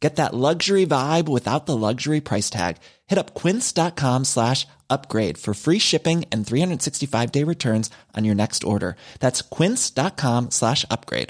Get 0.00 0.16
that 0.16 0.34
luxury 0.34 0.86
vibe 0.86 1.28
without 1.28 1.66
the 1.66 1.76
luxury 1.76 2.22
price 2.22 2.48
tag. 2.48 2.78
Hit 3.06 3.18
up 3.18 3.34
quince.com 3.34 4.24
slash 4.24 4.66
upgrade 4.88 5.36
for 5.36 5.52
free 5.52 5.78
shipping 5.78 6.24
and 6.32 6.46
365 6.46 7.30
day 7.30 7.44
returns 7.44 7.90
on 8.16 8.24
your 8.24 8.34
next 8.34 8.64
order. 8.64 8.96
That's 9.20 9.42
quince.com 9.42 10.50
slash 10.50 10.86
upgrade. 10.90 11.28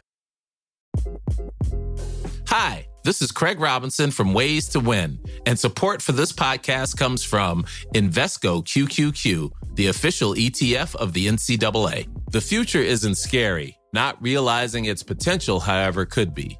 Hi, 2.46 2.87
this 3.04 3.22
is 3.22 3.33
Craig 3.33 3.59
Robinson 3.61 4.11
from 4.11 4.35
Ways 4.35 4.68
to 4.70 4.80
Win, 4.80 5.18
and 5.46 5.59
support 5.59 6.02
for 6.02 6.12
this 6.12 6.33
podcast 6.33 6.96
comes 6.96 7.24
from 7.24 7.64
Invesco 7.94 8.64
QQQ, 8.64 9.50
the 9.74 9.87
official 9.87 10.35
ETF 10.35 10.94
of 10.96 11.12
the 11.12 11.26
NCAA. 11.28 12.09
The 12.30 12.40
future 12.40 12.83
isn't 12.83 13.16
scary. 13.16 13.76
Not 13.92 14.20
realizing 14.22 14.85
its 14.85 15.02
potential, 15.02 15.59
however, 15.59 16.06
could 16.06 16.35
be. 16.35 16.59